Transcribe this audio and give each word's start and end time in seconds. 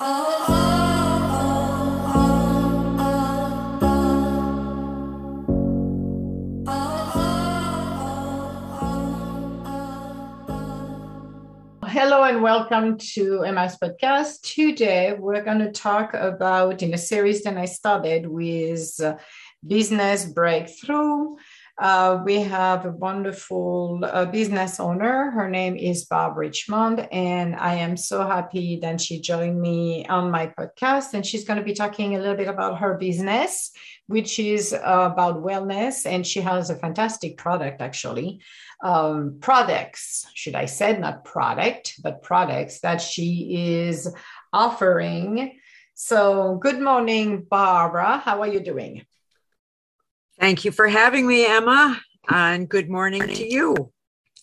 Hello 0.00 0.10
and 12.24 12.42
welcome 12.42 12.98
to 12.98 13.44
Emma's 13.44 13.76
podcast. 13.76 14.40
Today 14.42 15.14
we're 15.16 15.44
going 15.44 15.60
to 15.60 15.70
talk 15.70 16.12
about 16.14 16.82
in 16.82 16.92
a 16.92 16.98
series 16.98 17.44
that 17.44 17.56
I 17.56 17.66
started 17.66 18.26
with 18.26 19.00
uh, 19.00 19.14
business 19.64 20.24
breakthrough. 20.24 21.36
Uh, 21.76 22.22
we 22.24 22.40
have 22.40 22.86
a 22.86 22.90
wonderful 22.92 24.00
uh, 24.04 24.24
business 24.26 24.78
owner. 24.78 25.32
Her 25.32 25.50
name 25.50 25.76
is 25.76 26.04
Barb 26.04 26.36
Richmond, 26.36 27.08
and 27.10 27.56
I 27.56 27.74
am 27.74 27.96
so 27.96 28.24
happy 28.24 28.78
that 28.80 29.00
she 29.00 29.20
joined 29.20 29.60
me 29.60 30.06
on 30.06 30.30
my 30.30 30.46
podcast. 30.56 31.14
And 31.14 31.26
she's 31.26 31.42
going 31.44 31.58
to 31.58 31.64
be 31.64 31.74
talking 31.74 32.14
a 32.14 32.20
little 32.20 32.36
bit 32.36 32.46
about 32.46 32.78
her 32.78 32.94
business, 32.94 33.72
which 34.06 34.38
is 34.38 34.72
uh, 34.72 35.10
about 35.12 35.42
wellness. 35.42 36.06
And 36.06 36.24
she 36.24 36.40
has 36.42 36.70
a 36.70 36.76
fantastic 36.76 37.38
product, 37.38 37.80
actually, 37.80 38.40
um, 38.84 39.38
products, 39.40 40.26
should 40.34 40.54
I 40.54 40.66
say, 40.66 40.96
not 40.96 41.24
product, 41.24 42.00
but 42.04 42.22
products 42.22 42.80
that 42.80 43.00
she 43.00 43.82
is 43.82 44.08
offering. 44.52 45.58
So, 45.94 46.54
good 46.54 46.80
morning, 46.80 47.46
Barbara. 47.50 48.18
How 48.18 48.42
are 48.42 48.48
you 48.48 48.60
doing? 48.60 49.06
Thank 50.38 50.64
you 50.64 50.72
for 50.72 50.88
having 50.88 51.26
me, 51.26 51.46
Emma, 51.46 52.00
and 52.28 52.68
good 52.68 52.90
morning 52.90 53.26
to 53.28 53.48
you. 53.48 53.92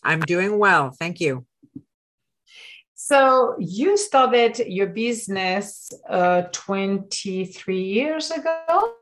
I'm 0.04 0.22
doing 0.22 0.58
well. 0.58 0.92
Thank 0.92 1.20
you. 1.20 1.46
So, 2.96 3.56
you 3.60 3.98
started 3.98 4.60
your 4.68 4.88
business 4.88 5.92
uh, 6.10 6.44
23 6.54 7.82
years 7.82 8.32
ago? 8.32 8.94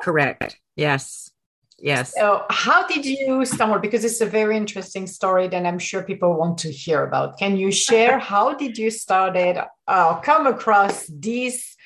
Correct. 0.00 0.58
Yes. 0.74 1.30
Yes. 1.78 2.14
So, 2.14 2.44
how 2.48 2.86
did 2.86 3.04
you 3.04 3.44
start? 3.44 3.82
Because 3.82 4.04
it's 4.04 4.20
a 4.20 4.26
very 4.26 4.56
interesting 4.56 5.06
story 5.06 5.48
that 5.48 5.66
I'm 5.66 5.78
sure 5.78 6.02
people 6.02 6.34
want 6.38 6.58
to 6.58 6.72
hear 6.72 7.04
about. 7.04 7.38
Can 7.38 7.56
you 7.56 7.70
share 7.70 8.18
how 8.32 8.54
did 8.54 8.78
you 8.78 8.90
started 8.90 9.62
uh, 9.86 10.20
come 10.20 10.46
across 10.46 11.06
this 11.06 11.76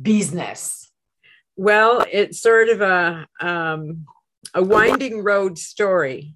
business? 0.00 0.83
Well, 1.56 2.04
it's 2.10 2.40
sort 2.40 2.68
of 2.68 2.80
a 2.80 3.26
um, 3.40 4.06
a 4.54 4.62
winding 4.62 5.22
road 5.22 5.56
story, 5.58 6.34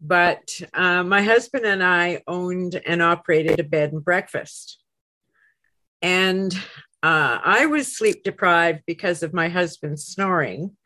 but 0.00 0.48
uh, 0.72 1.02
my 1.02 1.22
husband 1.22 1.66
and 1.66 1.82
I 1.82 2.22
owned 2.28 2.80
and 2.86 3.02
operated 3.02 3.58
a 3.58 3.64
bed 3.64 3.92
and 3.92 4.04
breakfast, 4.04 4.78
and 6.00 6.54
uh, 7.02 7.38
I 7.44 7.66
was 7.66 7.96
sleep 7.96 8.22
deprived 8.22 8.82
because 8.86 9.22
of 9.22 9.34
my 9.34 9.48
husband's 9.48 10.06
snoring. 10.06 10.76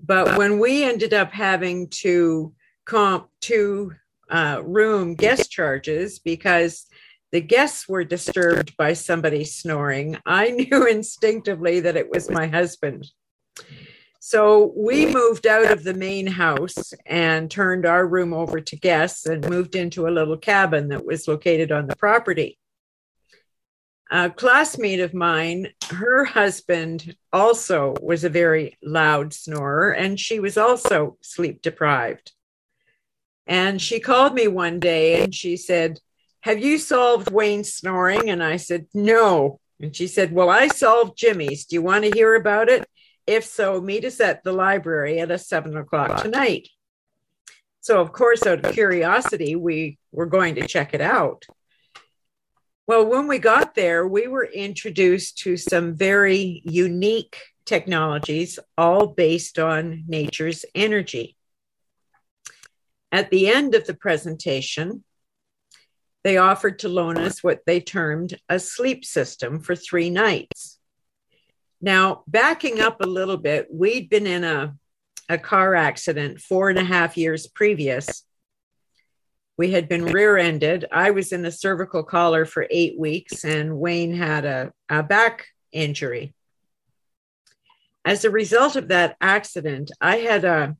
But 0.00 0.36
when 0.36 0.58
we 0.58 0.84
ended 0.84 1.12
up 1.12 1.32
having 1.32 1.88
to 2.02 2.54
comp 2.84 3.28
two 3.40 3.92
uh, 4.30 4.62
room 4.64 5.14
guest 5.14 5.50
charges 5.50 6.18
because 6.18 6.86
the 7.30 7.40
guests 7.40 7.88
were 7.88 8.04
disturbed 8.04 8.76
by 8.76 8.92
somebody 8.92 9.44
snoring, 9.44 10.18
I 10.24 10.50
knew 10.70 10.86
instinctively 10.86 11.80
that 11.80 11.96
it 11.96 12.10
was 12.10 12.30
my 12.30 12.46
husband. 12.46 13.06
So 14.20 14.72
we 14.76 15.06
moved 15.06 15.46
out 15.46 15.70
of 15.70 15.84
the 15.84 15.94
main 15.94 16.26
house 16.26 16.92
and 17.06 17.50
turned 17.50 17.86
our 17.86 18.06
room 18.06 18.34
over 18.34 18.60
to 18.60 18.76
guests 18.76 19.26
and 19.26 19.48
moved 19.48 19.74
into 19.74 20.06
a 20.06 20.10
little 20.10 20.36
cabin 20.36 20.88
that 20.88 21.06
was 21.06 21.28
located 21.28 21.72
on 21.72 21.86
the 21.86 21.96
property. 21.96 22.58
A 24.10 24.30
classmate 24.30 25.00
of 25.00 25.12
mine, 25.12 25.68
her 25.90 26.24
husband 26.24 27.14
also 27.32 27.94
was 28.02 28.24
a 28.24 28.30
very 28.30 28.76
loud 28.82 29.34
snorer, 29.34 29.92
and 29.92 30.18
she 30.18 30.40
was 30.40 30.56
also 30.56 31.18
sleep 31.20 31.60
deprived. 31.60 32.32
And 33.46 33.80
she 33.80 34.00
called 34.00 34.34
me 34.34 34.48
one 34.48 34.80
day 34.80 35.22
and 35.22 35.34
she 35.34 35.56
said, 35.56 36.00
have 36.40 36.60
you 36.60 36.78
solved 36.78 37.30
Wayne's 37.30 37.72
snoring? 37.72 38.30
And 38.30 38.42
I 38.42 38.56
said, 38.56 38.86
No. 38.94 39.60
And 39.80 39.94
she 39.94 40.06
said, 40.06 40.32
Well, 40.32 40.50
I 40.50 40.68
solved 40.68 41.18
Jimmy's. 41.18 41.64
Do 41.66 41.76
you 41.76 41.82
want 41.82 42.04
to 42.04 42.10
hear 42.10 42.34
about 42.34 42.68
it? 42.68 42.88
If 43.26 43.44
so, 43.44 43.80
meet 43.80 44.04
us 44.04 44.20
at 44.20 44.42
the 44.42 44.52
library 44.52 45.20
at 45.20 45.30
a 45.30 45.38
seven 45.38 45.76
o'clock 45.76 46.22
tonight. 46.22 46.68
So, 47.80 48.00
of 48.00 48.12
course, 48.12 48.46
out 48.46 48.64
of 48.64 48.72
curiosity, 48.72 49.54
we 49.54 49.98
were 50.12 50.26
going 50.26 50.56
to 50.56 50.66
check 50.66 50.94
it 50.94 51.00
out. 51.00 51.44
Well, 52.86 53.04
when 53.04 53.28
we 53.28 53.38
got 53.38 53.74
there, 53.74 54.06
we 54.06 54.26
were 54.28 54.46
introduced 54.46 55.38
to 55.38 55.58
some 55.58 55.94
very 55.94 56.62
unique 56.64 57.36
technologies, 57.66 58.58
all 58.78 59.08
based 59.08 59.58
on 59.58 60.04
nature's 60.08 60.64
energy. 60.74 61.36
At 63.12 63.30
the 63.30 63.48
end 63.48 63.74
of 63.74 63.86
the 63.86 63.94
presentation, 63.94 65.04
they 66.28 66.36
offered 66.36 66.80
to 66.80 66.90
loan 66.90 67.16
us 67.16 67.42
what 67.42 67.60
they 67.64 67.80
termed 67.80 68.38
a 68.50 68.58
sleep 68.58 69.02
system 69.02 69.60
for 69.60 69.74
three 69.74 70.10
nights. 70.10 70.78
Now, 71.80 72.22
backing 72.26 72.82
up 72.82 73.00
a 73.00 73.06
little 73.06 73.38
bit, 73.38 73.68
we'd 73.72 74.10
been 74.10 74.26
in 74.26 74.44
a, 74.44 74.74
a 75.30 75.38
car 75.38 75.74
accident 75.74 76.38
four 76.38 76.68
and 76.68 76.78
a 76.78 76.84
half 76.84 77.16
years 77.16 77.46
previous. 77.46 78.24
We 79.56 79.70
had 79.70 79.88
been 79.88 80.04
rear 80.04 80.36
ended. 80.36 80.84
I 80.92 81.12
was 81.12 81.32
in 81.32 81.46
a 81.46 81.50
cervical 81.50 82.02
collar 82.02 82.44
for 82.44 82.66
eight 82.70 82.98
weeks, 82.98 83.42
and 83.42 83.78
Wayne 83.78 84.12
had 84.12 84.44
a, 84.44 84.70
a 84.90 85.02
back 85.02 85.46
injury. 85.72 86.34
As 88.04 88.26
a 88.26 88.30
result 88.30 88.76
of 88.76 88.88
that 88.88 89.16
accident, 89.18 89.92
I 89.98 90.16
had 90.16 90.44
a 90.44 90.76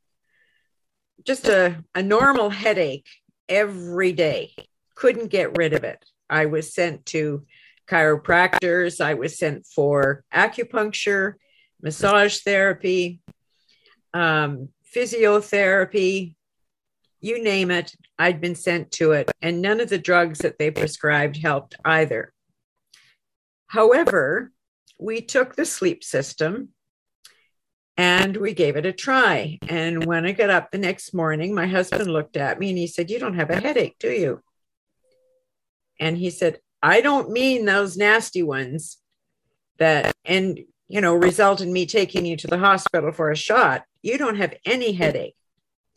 just 1.25 1.49
a, 1.49 1.83
a 1.95 2.03
normal 2.03 2.51
headache 2.51 3.09
every 3.49 4.13
day 4.13 4.53
couldn't 4.99 5.29
get 5.29 5.57
rid 5.57 5.75
of 5.75 5.85
it. 5.85 6.05
I 6.29 6.47
was 6.47 6.75
sent 6.75 7.07
to 7.07 7.47
chiropractors, 7.89 9.01
I 9.01 9.15
was 9.15 9.39
sent 9.39 9.65
for 9.65 10.25
acupuncture, 10.35 11.35
massage 11.81 12.41
therapy, 12.41 13.21
um, 14.13 14.71
physiotherapy, 14.95 16.35
you 17.21 17.43
name 17.43 17.71
it, 17.71 17.95
I'd 18.19 18.41
been 18.41 18.57
sent 18.57 18.91
to 18.93 19.13
it, 19.13 19.31
and 19.41 19.63
none 19.63 19.81
of 19.81 19.89
the 19.89 19.99
drugs 19.99 20.41
that 20.41 20.59
they 20.59 20.73
prescribed 20.73 21.37
helped 21.37 21.77
either. 21.85 22.33
However, 23.69 24.51
we 24.99 25.21
took 25.21 25.55
the 25.55 25.65
sleep 25.65 26.03
system 26.03 26.71
and 27.97 28.37
we 28.37 28.53
gave 28.53 28.75
it 28.77 28.87
a 28.87 28.93
try. 28.93 29.59
And 29.69 30.05
when 30.07 30.27
I 30.27 30.33
got 30.33 30.51
up 30.51 30.73
the 30.73 30.79
next 30.79 31.15
morning, 31.15 31.55
my 31.55 31.69
husband 31.69 32.13
looked 32.13 32.37
at 32.37 32.59
me 32.59 32.71
and 32.71 32.79
he 32.79 32.89
said, 32.89 33.11
You 33.11 33.21
don't 33.21 33.35
have 33.35 33.51
a 33.51 33.61
headache, 33.61 33.97
do 34.01 34.11
you? 34.11 34.43
And 35.99 36.17
he 36.17 36.31
said, 36.31 36.59
I 36.83 37.01
don't 37.01 37.31
mean 37.31 37.65
those 37.65 37.97
nasty 37.97 38.43
ones 38.43 38.99
that, 39.79 40.15
and, 40.25 40.59
you 40.89 41.01
know, 41.01 41.15
result 41.15 41.61
in 41.61 41.73
me 41.73 41.87
taking 41.87 42.25
you 42.25 42.37
to 42.37 42.47
the 42.47 42.59
hospital 42.59 43.13
for 43.13 43.31
a 43.31 43.37
shot. 43.37 43.85
You 44.03 44.19
don't 44.19 44.37
have 44.37 44.55
any 44.65 44.93
headache. 44.93 45.37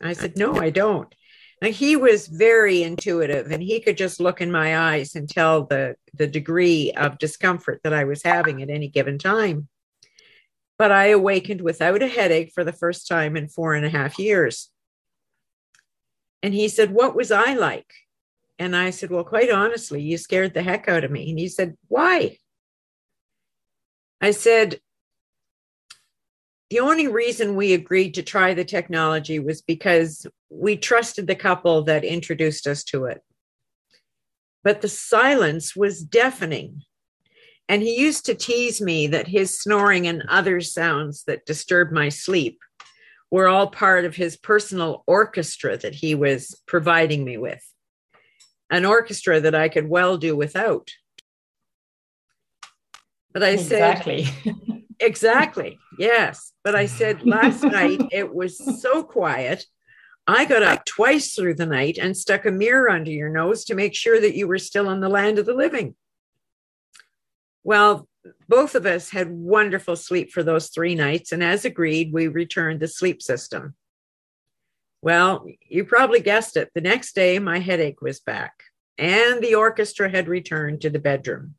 I 0.02 0.12
said, 0.14 0.36
No, 0.36 0.56
I 0.56 0.70
don't. 0.70 1.14
And 1.62 1.72
he 1.72 1.94
was 1.94 2.26
very 2.26 2.82
intuitive 2.82 3.52
and 3.52 3.62
he 3.62 3.78
could 3.78 3.96
just 3.96 4.18
look 4.18 4.40
in 4.40 4.50
my 4.50 4.76
eyes 4.76 5.14
and 5.14 5.28
tell 5.28 5.64
the, 5.64 5.94
the 6.12 6.26
degree 6.26 6.90
of 6.96 7.18
discomfort 7.18 7.80
that 7.84 7.92
I 7.92 8.02
was 8.02 8.24
having 8.24 8.60
at 8.62 8.70
any 8.70 8.88
given 8.88 9.16
time. 9.16 9.68
But 10.76 10.90
I 10.90 11.06
awakened 11.10 11.60
without 11.60 12.02
a 12.02 12.08
headache 12.08 12.50
for 12.52 12.64
the 12.64 12.72
first 12.72 13.06
time 13.06 13.36
in 13.36 13.46
four 13.46 13.74
and 13.74 13.86
a 13.86 13.90
half 13.90 14.18
years. 14.18 14.70
And 16.42 16.52
he 16.52 16.66
said, 16.66 16.90
What 16.90 17.14
was 17.14 17.30
I 17.30 17.54
like? 17.54 17.94
And 18.58 18.76
I 18.76 18.90
said, 18.90 19.10
Well, 19.10 19.24
quite 19.24 19.50
honestly, 19.50 20.02
you 20.02 20.18
scared 20.18 20.54
the 20.54 20.62
heck 20.62 20.88
out 20.88 21.04
of 21.04 21.10
me. 21.10 21.30
And 21.30 21.38
he 21.38 21.48
said, 21.48 21.74
Why? 21.88 22.38
I 24.20 24.30
said, 24.30 24.80
The 26.70 26.80
only 26.80 27.08
reason 27.08 27.56
we 27.56 27.72
agreed 27.72 28.14
to 28.14 28.22
try 28.22 28.54
the 28.54 28.64
technology 28.64 29.38
was 29.38 29.62
because 29.62 30.26
we 30.48 30.76
trusted 30.76 31.26
the 31.26 31.34
couple 31.34 31.82
that 31.84 32.04
introduced 32.04 32.66
us 32.66 32.84
to 32.84 33.06
it. 33.06 33.20
But 34.62 34.80
the 34.80 34.88
silence 34.88 35.74
was 35.74 36.04
deafening. 36.04 36.82
And 37.68 37.82
he 37.82 37.98
used 37.98 38.26
to 38.26 38.34
tease 38.34 38.80
me 38.80 39.06
that 39.08 39.28
his 39.28 39.58
snoring 39.58 40.06
and 40.06 40.22
other 40.28 40.60
sounds 40.60 41.24
that 41.24 41.46
disturbed 41.46 41.92
my 41.92 42.10
sleep 42.10 42.58
were 43.30 43.48
all 43.48 43.68
part 43.68 44.04
of 44.04 44.14
his 44.14 44.36
personal 44.36 45.04
orchestra 45.06 45.78
that 45.78 45.94
he 45.94 46.14
was 46.14 46.60
providing 46.66 47.24
me 47.24 47.38
with 47.38 47.71
an 48.72 48.86
orchestra 48.86 49.38
that 49.38 49.54
I 49.54 49.68
could 49.68 49.88
well 49.88 50.16
do 50.16 50.34
without. 50.34 50.90
But 53.32 53.44
I 53.44 53.50
exactly. 53.50 54.24
said, 54.24 54.34
exactly, 54.44 54.84
exactly, 55.00 55.78
yes. 55.98 56.52
But 56.64 56.74
I 56.74 56.86
said 56.86 57.24
last 57.24 57.62
night 57.62 58.00
it 58.10 58.34
was 58.34 58.58
so 58.82 59.04
quiet. 59.04 59.66
I 60.26 60.46
got 60.46 60.62
up 60.62 60.84
twice 60.84 61.34
through 61.34 61.54
the 61.54 61.66
night 61.66 61.98
and 62.00 62.16
stuck 62.16 62.46
a 62.46 62.50
mirror 62.50 62.88
under 62.90 63.10
your 63.10 63.28
nose 63.28 63.64
to 63.66 63.74
make 63.74 63.94
sure 63.94 64.20
that 64.20 64.36
you 64.36 64.48
were 64.48 64.58
still 64.58 64.88
in 64.90 65.00
the 65.00 65.08
land 65.08 65.38
of 65.38 65.46
the 65.46 65.54
living. 65.54 65.94
Well, 67.64 68.08
both 68.48 68.74
of 68.74 68.86
us 68.86 69.10
had 69.10 69.30
wonderful 69.30 69.96
sleep 69.96 70.30
for 70.30 70.42
those 70.42 70.68
three 70.68 70.94
nights. 70.94 71.32
And 71.32 71.42
as 71.42 71.64
agreed, 71.64 72.12
we 72.12 72.28
returned 72.28 72.80
the 72.80 72.88
sleep 72.88 73.20
system. 73.20 73.74
Well, 75.02 75.44
you 75.68 75.84
probably 75.84 76.20
guessed 76.20 76.56
it. 76.56 76.70
The 76.74 76.80
next 76.80 77.14
day, 77.14 77.40
my 77.40 77.58
headache 77.58 78.00
was 78.00 78.20
back 78.20 78.62
and 78.96 79.42
the 79.42 79.56
orchestra 79.56 80.08
had 80.08 80.28
returned 80.28 80.80
to 80.82 80.90
the 80.90 81.00
bedroom. 81.00 81.56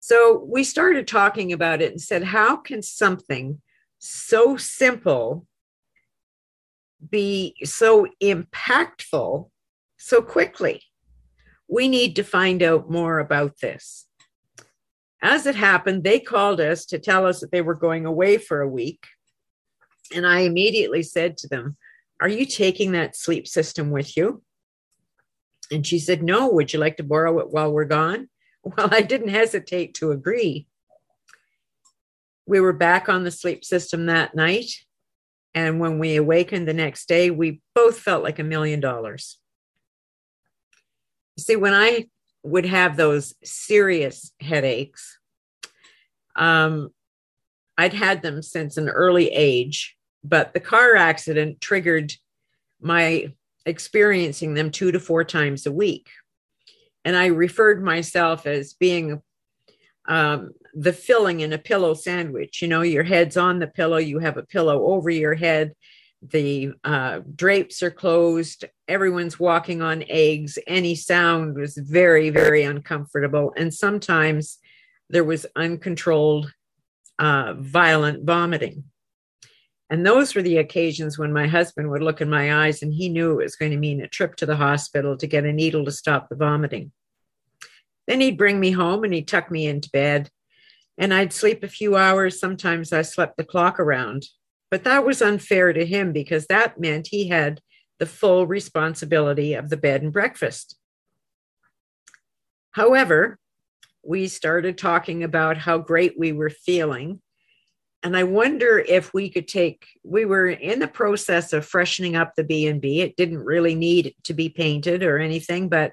So 0.00 0.44
we 0.46 0.62
started 0.64 1.08
talking 1.08 1.52
about 1.52 1.80
it 1.80 1.92
and 1.92 2.00
said, 2.00 2.24
how 2.24 2.56
can 2.56 2.82
something 2.82 3.62
so 3.98 4.56
simple 4.58 5.46
be 7.08 7.54
so 7.64 8.06
impactful 8.22 9.48
so 9.98 10.22
quickly? 10.22 10.82
We 11.68 11.88
need 11.88 12.16
to 12.16 12.22
find 12.22 12.62
out 12.62 12.90
more 12.90 13.18
about 13.18 13.60
this. 13.62 14.06
As 15.22 15.46
it 15.46 15.54
happened, 15.54 16.04
they 16.04 16.20
called 16.20 16.60
us 16.60 16.84
to 16.86 16.98
tell 16.98 17.26
us 17.26 17.40
that 17.40 17.50
they 17.52 17.62
were 17.62 17.74
going 17.74 18.04
away 18.04 18.36
for 18.36 18.60
a 18.60 18.68
week. 18.68 19.06
And 20.14 20.26
I 20.26 20.40
immediately 20.40 21.02
said 21.02 21.36
to 21.38 21.48
them, 21.48 21.76
Are 22.20 22.28
you 22.28 22.44
taking 22.44 22.92
that 22.92 23.16
sleep 23.16 23.48
system 23.48 23.90
with 23.90 24.16
you? 24.16 24.42
And 25.70 25.86
she 25.86 25.98
said, 25.98 26.22
No, 26.22 26.48
would 26.48 26.72
you 26.72 26.78
like 26.78 26.96
to 26.98 27.04
borrow 27.04 27.38
it 27.38 27.50
while 27.50 27.72
we're 27.72 27.84
gone? 27.84 28.28
Well, 28.62 28.90
I 28.92 29.00
didn't 29.00 29.28
hesitate 29.28 29.94
to 29.94 30.12
agree. 30.12 30.66
We 32.44 32.60
were 32.60 32.74
back 32.74 33.08
on 33.08 33.24
the 33.24 33.30
sleep 33.30 33.64
system 33.64 34.04
that 34.04 34.34
night. 34.34 34.70
And 35.54 35.80
when 35.80 35.98
we 35.98 36.16
awakened 36.16 36.68
the 36.68 36.74
next 36.74 37.08
day, 37.08 37.30
we 37.30 37.62
both 37.74 37.98
felt 37.98 38.22
like 38.22 38.38
a 38.38 38.44
million 38.44 38.78
dollars. 38.78 39.38
See, 41.38 41.56
when 41.56 41.72
I 41.72 42.04
would 42.42 42.66
have 42.66 42.96
those 42.96 43.34
serious 43.44 44.32
headaches. 44.40 45.18
Um, 46.36 46.90
I'd 47.76 47.94
had 47.94 48.22
them 48.22 48.42
since 48.42 48.76
an 48.76 48.88
early 48.88 49.28
age, 49.28 49.96
but 50.22 50.52
the 50.52 50.60
car 50.60 50.96
accident 50.96 51.60
triggered 51.60 52.12
my 52.80 53.32
experiencing 53.66 54.54
them 54.54 54.70
two 54.70 54.92
to 54.92 55.00
four 55.00 55.24
times 55.24 55.66
a 55.66 55.72
week. 55.72 56.08
And 57.04 57.16
I 57.16 57.26
referred 57.26 57.82
myself 57.82 58.46
as 58.46 58.74
being 58.74 59.22
um, 60.08 60.50
the 60.74 60.92
filling 60.92 61.40
in 61.40 61.52
a 61.52 61.58
pillow 61.58 61.94
sandwich. 61.94 62.62
You 62.62 62.68
know, 62.68 62.82
your 62.82 63.04
head's 63.04 63.36
on 63.36 63.58
the 63.58 63.66
pillow, 63.66 63.98
you 63.98 64.18
have 64.18 64.36
a 64.36 64.42
pillow 64.42 64.86
over 64.86 65.10
your 65.10 65.34
head, 65.34 65.74
the 66.22 66.72
uh, 66.84 67.20
drapes 67.34 67.82
are 67.82 67.90
closed, 67.90 68.64
everyone's 68.88 69.40
walking 69.40 69.80
on 69.80 70.04
eggs. 70.08 70.58
Any 70.66 70.94
sound 70.94 71.56
was 71.56 71.76
very, 71.76 72.30
very 72.30 72.62
uncomfortable. 72.62 73.54
And 73.56 73.72
sometimes 73.72 74.58
there 75.08 75.24
was 75.24 75.46
uncontrolled, 75.56 76.52
uh, 77.18 77.54
violent 77.58 78.24
vomiting. 78.24 78.84
And 79.90 80.06
those 80.06 80.34
were 80.34 80.42
the 80.42 80.58
occasions 80.58 81.18
when 81.18 81.32
my 81.32 81.48
husband 81.48 81.90
would 81.90 82.02
look 82.02 82.20
in 82.20 82.30
my 82.30 82.64
eyes 82.64 82.82
and 82.82 82.94
he 82.94 83.08
knew 83.08 83.32
it 83.32 83.44
was 83.44 83.56
going 83.56 83.72
to 83.72 83.76
mean 83.76 84.00
a 84.00 84.08
trip 84.08 84.36
to 84.36 84.46
the 84.46 84.56
hospital 84.56 85.16
to 85.16 85.26
get 85.26 85.44
a 85.44 85.52
needle 85.52 85.84
to 85.84 85.90
stop 85.90 86.28
the 86.28 86.36
vomiting. 86.36 86.92
Then 88.06 88.20
he'd 88.20 88.38
bring 88.38 88.60
me 88.60 88.70
home 88.70 89.02
and 89.02 89.12
he'd 89.12 89.28
tuck 89.28 89.50
me 89.50 89.66
into 89.66 89.90
bed 89.90 90.30
and 90.96 91.12
I'd 91.14 91.32
sleep 91.32 91.64
a 91.64 91.68
few 91.68 91.96
hours. 91.96 92.38
Sometimes 92.38 92.92
I 92.92 93.02
slept 93.02 93.36
the 93.36 93.44
clock 93.44 93.80
around. 93.80 94.26
But 94.70 94.84
that 94.84 95.04
was 95.04 95.20
unfair 95.20 95.72
to 95.72 95.84
him 95.84 96.12
because 96.12 96.46
that 96.46 96.78
meant 96.78 97.08
he 97.08 97.28
had 97.28 97.60
the 97.98 98.06
full 98.06 98.46
responsibility 98.46 99.54
of 99.54 99.70
the 99.70 99.76
bed 99.76 100.02
and 100.02 100.12
breakfast. 100.12 100.76
However, 102.72 103.38
we 104.04 104.28
started 104.28 104.78
talking 104.78 105.24
about 105.24 105.58
how 105.58 105.78
great 105.78 106.18
we 106.18 106.32
were 106.32 106.50
feeling. 106.50 107.20
And 108.02 108.16
I 108.16 108.24
wonder 108.24 108.78
if 108.78 109.12
we 109.12 109.28
could 109.28 109.46
take 109.46 109.86
we 110.02 110.24
were 110.24 110.48
in 110.48 110.78
the 110.78 110.88
process 110.88 111.52
of 111.52 111.66
freshening 111.66 112.16
up 112.16 112.34
the 112.34 112.44
B&B. 112.44 113.00
It 113.00 113.16
didn't 113.16 113.44
really 113.44 113.74
need 113.74 114.14
to 114.24 114.32
be 114.32 114.48
painted 114.48 115.02
or 115.02 115.18
anything, 115.18 115.68
but 115.68 115.92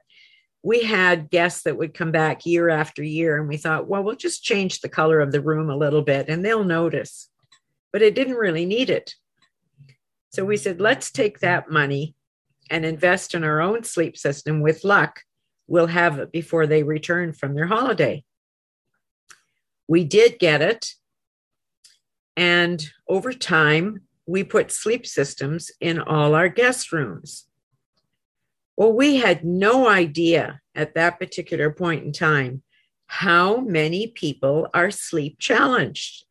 we 0.64 0.84
had 0.84 1.30
guests 1.30 1.64
that 1.64 1.78
would 1.78 1.94
come 1.94 2.12
back 2.12 2.46
year 2.46 2.70
after 2.70 3.04
year 3.04 3.38
and 3.38 3.48
we 3.48 3.58
thought, 3.58 3.88
well, 3.88 4.04
we'll 4.04 4.16
just 4.16 4.44
change 4.44 4.80
the 4.80 4.90
color 4.90 5.20
of 5.20 5.32
the 5.32 5.42
room 5.42 5.70
a 5.70 5.76
little 5.76 6.02
bit 6.02 6.30
and 6.30 6.44
they'll 6.46 6.64
notice 6.64 7.30
but 7.92 8.02
it 8.02 8.16
didn't 8.16 8.36
really 8.36 8.66
need 8.66 8.90
it. 8.90 9.16
So 10.30 10.46
we 10.46 10.58
said, 10.58 10.82
let's 10.82 11.12
take 11.12 11.40
that 11.40 11.72
money 11.72 12.16
and 12.70 12.86
invest 12.86 13.34
in 13.34 13.44
our 13.44 13.62
own 13.62 13.84
sleep 13.84 14.18
system. 14.18 14.62
With 14.62 14.84
luck, 14.84 15.22
we'll 15.68 15.88
have 15.88 16.20
it 16.20 16.32
before 16.32 16.68
they 16.68 16.84
return 16.84 17.34
from 17.34 17.56
their 17.56 17.66
holiday. 17.66 18.24
We 19.88 20.04
did 20.04 20.38
get 20.38 20.62
it. 20.62 20.94
And 22.38 22.88
over 23.10 23.34
time, 23.34 24.04
we 24.28 24.44
put 24.44 24.72
sleep 24.72 25.08
systems 25.08 25.72
in 25.82 26.00
all 26.00 26.36
our 26.36 26.50
guest 26.50 26.92
rooms. 26.92 27.48
Well, 28.78 28.94
we 28.94 29.16
had 29.16 29.44
no 29.44 29.90
idea 29.90 30.62
at 30.76 30.94
that 30.94 31.18
particular 31.18 31.72
point 31.72 32.06
in 32.06 32.12
time 32.12 32.62
how 33.08 33.58
many 33.58 34.08
people 34.08 34.68
are 34.74 34.92
sleep 34.92 35.40
challenged. 35.40 36.26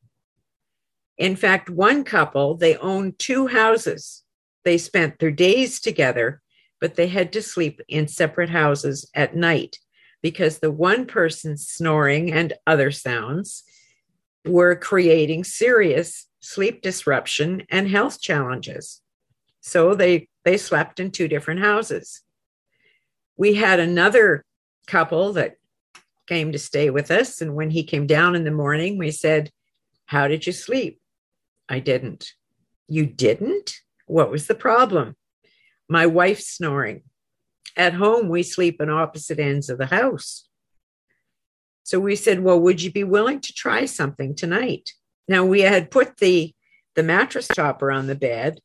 In 1.18 1.34
fact, 1.34 1.68
one 1.70 2.04
couple, 2.04 2.56
they 2.56 2.76
owned 2.76 3.18
two 3.18 3.48
houses. 3.48 4.22
They 4.64 4.78
spent 4.78 5.18
their 5.18 5.32
days 5.32 5.80
together, 5.80 6.40
but 6.80 6.94
they 6.94 7.08
had 7.08 7.32
to 7.32 7.42
sleep 7.42 7.80
in 7.88 8.06
separate 8.06 8.50
houses 8.50 9.10
at 9.14 9.34
night 9.34 9.78
because 10.22 10.58
the 10.58 10.70
one 10.70 11.06
person's 11.06 11.66
snoring 11.66 12.30
and 12.30 12.52
other 12.66 12.92
sounds 12.92 13.64
were 14.46 14.76
creating 14.76 15.44
serious 15.44 16.26
sleep 16.40 16.82
disruption 16.82 17.64
and 17.70 17.88
health 17.88 18.20
challenges. 18.20 19.00
So 19.60 19.94
they 19.94 20.28
they 20.44 20.56
slept 20.56 21.00
in 21.00 21.10
two 21.10 21.28
different 21.28 21.60
houses. 21.60 22.22
We 23.36 23.54
had 23.54 23.80
another 23.80 24.44
couple 24.86 25.32
that 25.32 25.56
came 26.28 26.52
to 26.52 26.58
stay 26.58 26.90
with 26.90 27.10
us 27.10 27.40
and 27.40 27.54
when 27.54 27.70
he 27.70 27.82
came 27.82 28.06
down 28.06 28.34
in 28.36 28.44
the 28.44 28.50
morning 28.50 28.98
we 28.98 29.10
said, 29.10 29.50
"How 30.06 30.28
did 30.28 30.46
you 30.46 30.52
sleep?" 30.52 31.00
I 31.68 31.80
didn't. 31.80 32.32
You 32.88 33.06
didn't? 33.06 33.80
What 34.06 34.30
was 34.30 34.46
the 34.46 34.54
problem? 34.54 35.16
My 35.88 36.06
wife's 36.06 36.46
snoring. 36.46 37.02
At 37.76 37.94
home, 37.94 38.28
we 38.28 38.42
sleep 38.42 38.80
in 38.80 38.88
opposite 38.88 39.38
ends 39.38 39.68
of 39.68 39.78
the 39.78 39.86
house. 39.86 40.48
So 41.86 42.00
we 42.00 42.16
said, 42.16 42.42
Well, 42.42 42.58
would 42.58 42.82
you 42.82 42.90
be 42.90 43.04
willing 43.04 43.40
to 43.42 43.52
try 43.52 43.84
something 43.84 44.34
tonight? 44.34 44.90
Now, 45.28 45.44
we 45.44 45.60
had 45.60 45.88
put 45.88 46.16
the, 46.16 46.52
the 46.96 47.04
mattress 47.04 47.46
topper 47.46 47.92
on 47.92 48.08
the 48.08 48.16
bed, 48.16 48.58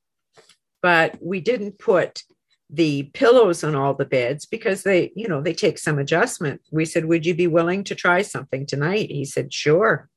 but 0.82 1.20
we 1.22 1.40
didn't 1.40 1.78
put 1.78 2.24
the 2.68 3.04
pillows 3.14 3.64
on 3.64 3.76
all 3.76 3.94
the 3.94 4.06
beds 4.06 4.48
because 4.48 4.82
they, 4.82 5.12
you 5.16 5.28
know, 5.28 5.40
they 5.40 5.54
take 5.54 5.78
some 5.78 6.00
adjustment. 6.00 6.62
We 6.72 6.84
said, 6.84 7.06
Would 7.06 7.28
you 7.28 7.36
be 7.36 7.46
willing 7.46 7.84
to 7.84 7.96
try 7.96 8.24
something 8.24 8.66
tonight? 8.66 9.12
He 9.12 9.26
said, 9.26 9.54
Sure. 9.54 10.10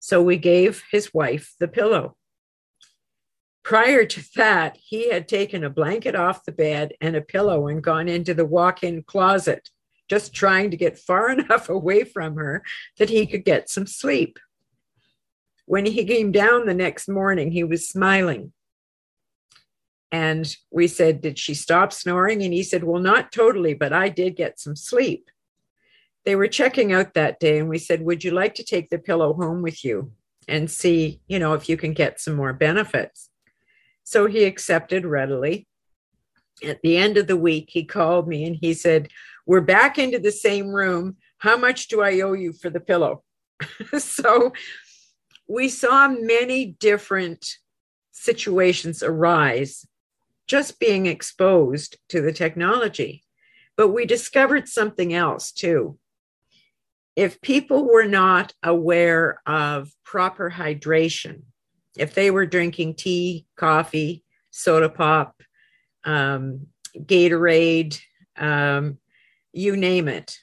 So 0.00 0.20
we 0.20 0.38
gave 0.38 0.82
his 0.90 1.14
wife 1.14 1.54
the 1.60 1.68
pillow. 1.68 2.16
Prior 3.62 4.04
to 4.06 4.24
that, 4.34 4.76
he 4.82 5.10
had 5.10 5.28
taken 5.28 5.62
a 5.62 5.70
blanket 5.70 6.16
off 6.16 6.44
the 6.44 6.50
bed 6.50 6.94
and 7.00 7.14
a 7.14 7.20
pillow 7.20 7.68
and 7.68 7.80
gone 7.80 8.08
into 8.08 8.34
the 8.34 8.46
walk 8.46 8.82
in 8.82 9.04
closet, 9.04 9.70
just 10.08 10.34
trying 10.34 10.70
to 10.70 10.76
get 10.76 10.98
far 10.98 11.30
enough 11.38 11.68
away 11.68 12.04
from 12.04 12.36
her 12.36 12.62
that 12.98 13.10
he 13.10 13.26
could 13.26 13.44
get 13.44 13.68
some 13.68 13.86
sleep. 13.86 14.38
When 15.66 15.84
he 15.84 16.04
came 16.04 16.32
down 16.32 16.66
the 16.66 16.74
next 16.74 17.08
morning, 17.08 17.52
he 17.52 17.64
was 17.64 17.88
smiling. 17.88 18.52
And 20.10 20.56
we 20.70 20.86
said, 20.86 21.20
Did 21.20 21.38
she 21.38 21.52
stop 21.52 21.92
snoring? 21.92 22.42
And 22.42 22.54
he 22.54 22.62
said, 22.62 22.84
Well, 22.84 23.02
not 23.02 23.30
totally, 23.30 23.74
but 23.74 23.92
I 23.92 24.08
did 24.08 24.36
get 24.36 24.58
some 24.58 24.74
sleep 24.74 25.28
they 26.28 26.36
were 26.36 26.46
checking 26.46 26.92
out 26.92 27.14
that 27.14 27.40
day 27.40 27.58
and 27.58 27.70
we 27.70 27.78
said, 27.78 28.02
Would 28.02 28.22
you 28.22 28.32
like 28.32 28.54
to 28.56 28.62
take 28.62 28.90
the 28.90 28.98
pillow 28.98 29.32
home 29.32 29.62
with 29.62 29.82
you 29.82 30.12
and 30.46 30.70
see, 30.70 31.22
you 31.26 31.38
know, 31.38 31.54
if 31.54 31.70
you 31.70 31.78
can 31.78 31.94
get 31.94 32.20
some 32.20 32.34
more 32.34 32.52
benefits? 32.52 33.30
So 34.04 34.26
he 34.26 34.44
accepted 34.44 35.06
readily. 35.06 35.66
At 36.62 36.82
the 36.82 36.98
end 36.98 37.16
of 37.16 37.28
the 37.28 37.36
week, 37.38 37.70
he 37.70 37.82
called 37.82 38.28
me 38.28 38.44
and 38.44 38.54
he 38.60 38.74
said, 38.74 39.08
We're 39.48 39.62
back 39.62 39.98
into 39.98 40.18
the 40.18 40.30
same 40.30 40.68
room. 40.68 41.16
How 41.38 41.56
much 41.56 41.88
do 41.88 42.02
I 42.02 42.20
owe 42.20 42.34
you 42.34 42.52
for 42.52 42.68
the 42.68 42.80
pillow? 42.80 43.24
so 43.98 44.52
we 45.48 45.70
saw 45.70 46.06
many 46.06 46.66
different 46.66 47.56
situations 48.12 49.02
arise 49.02 49.86
just 50.46 50.78
being 50.78 51.06
exposed 51.06 51.96
to 52.10 52.20
the 52.20 52.30
technology. 52.30 53.24
But 53.74 53.88
we 53.88 54.04
discovered 54.04 54.68
something 54.68 55.14
else 55.14 55.50
too 55.50 55.98
if 57.16 57.40
people 57.40 57.86
were 57.86 58.06
not 58.06 58.52
aware 58.62 59.40
of 59.46 59.90
proper 60.04 60.50
hydration, 60.50 61.40
if 61.96 62.14
they 62.14 62.30
were 62.30 62.46
drinking 62.46 62.96
tea, 62.96 63.46
coffee, 63.56 64.22
soda 64.50 64.90
pop, 64.90 65.42
um, 66.04 66.66
Gatorade, 66.96 67.98
um, 68.36 68.98
you 69.52 69.76
name 69.76 70.08
it, 70.08 70.38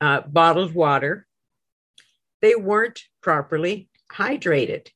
uh, 0.00 0.22
bottled 0.22 0.74
water, 0.74 1.26
they 2.40 2.54
weren't 2.54 3.04
properly 3.20 3.88
hydrated 4.12 4.88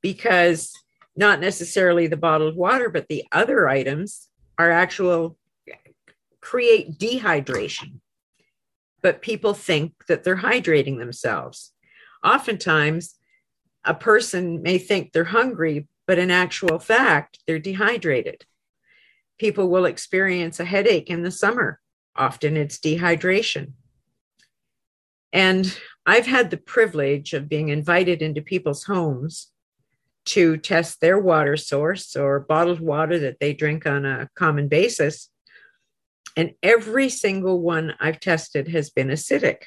because 0.00 0.72
not 1.16 1.40
necessarily 1.40 2.06
the 2.06 2.16
bottled 2.16 2.56
water, 2.56 2.88
but 2.88 3.08
the 3.08 3.24
other 3.30 3.68
items 3.68 4.28
are 4.58 4.70
actual 4.70 5.36
create 6.40 6.98
dehydration. 6.98 8.00
But 9.02 9.22
people 9.22 9.54
think 9.54 10.06
that 10.08 10.24
they're 10.24 10.36
hydrating 10.36 10.98
themselves. 10.98 11.72
Oftentimes, 12.22 13.16
a 13.84 13.94
person 13.94 14.62
may 14.62 14.78
think 14.78 15.12
they're 15.12 15.24
hungry, 15.24 15.88
but 16.06 16.18
in 16.18 16.30
actual 16.30 16.78
fact, 16.78 17.38
they're 17.46 17.58
dehydrated. 17.58 18.44
People 19.38 19.68
will 19.68 19.84
experience 19.84 20.60
a 20.60 20.64
headache 20.64 21.10
in 21.10 21.22
the 21.22 21.30
summer. 21.30 21.80
Often 22.16 22.56
it's 22.56 22.78
dehydration. 22.78 23.72
And 25.32 25.76
I've 26.06 26.26
had 26.26 26.50
the 26.50 26.56
privilege 26.56 27.32
of 27.32 27.48
being 27.48 27.68
invited 27.68 28.22
into 28.22 28.40
people's 28.40 28.84
homes 28.84 29.50
to 30.26 30.56
test 30.56 31.00
their 31.00 31.18
water 31.18 31.56
source 31.56 32.16
or 32.16 32.40
bottled 32.40 32.80
water 32.80 33.18
that 33.18 33.40
they 33.40 33.52
drink 33.52 33.86
on 33.86 34.04
a 34.04 34.28
common 34.34 34.68
basis. 34.68 35.28
And 36.36 36.54
every 36.62 37.08
single 37.08 37.60
one 37.60 37.94
I've 38.00 38.20
tested 38.20 38.68
has 38.68 38.90
been 38.90 39.08
acidic. 39.08 39.64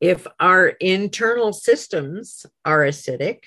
If 0.00 0.26
our 0.40 0.68
internal 0.68 1.52
systems 1.52 2.44
are 2.64 2.80
acidic, 2.80 3.40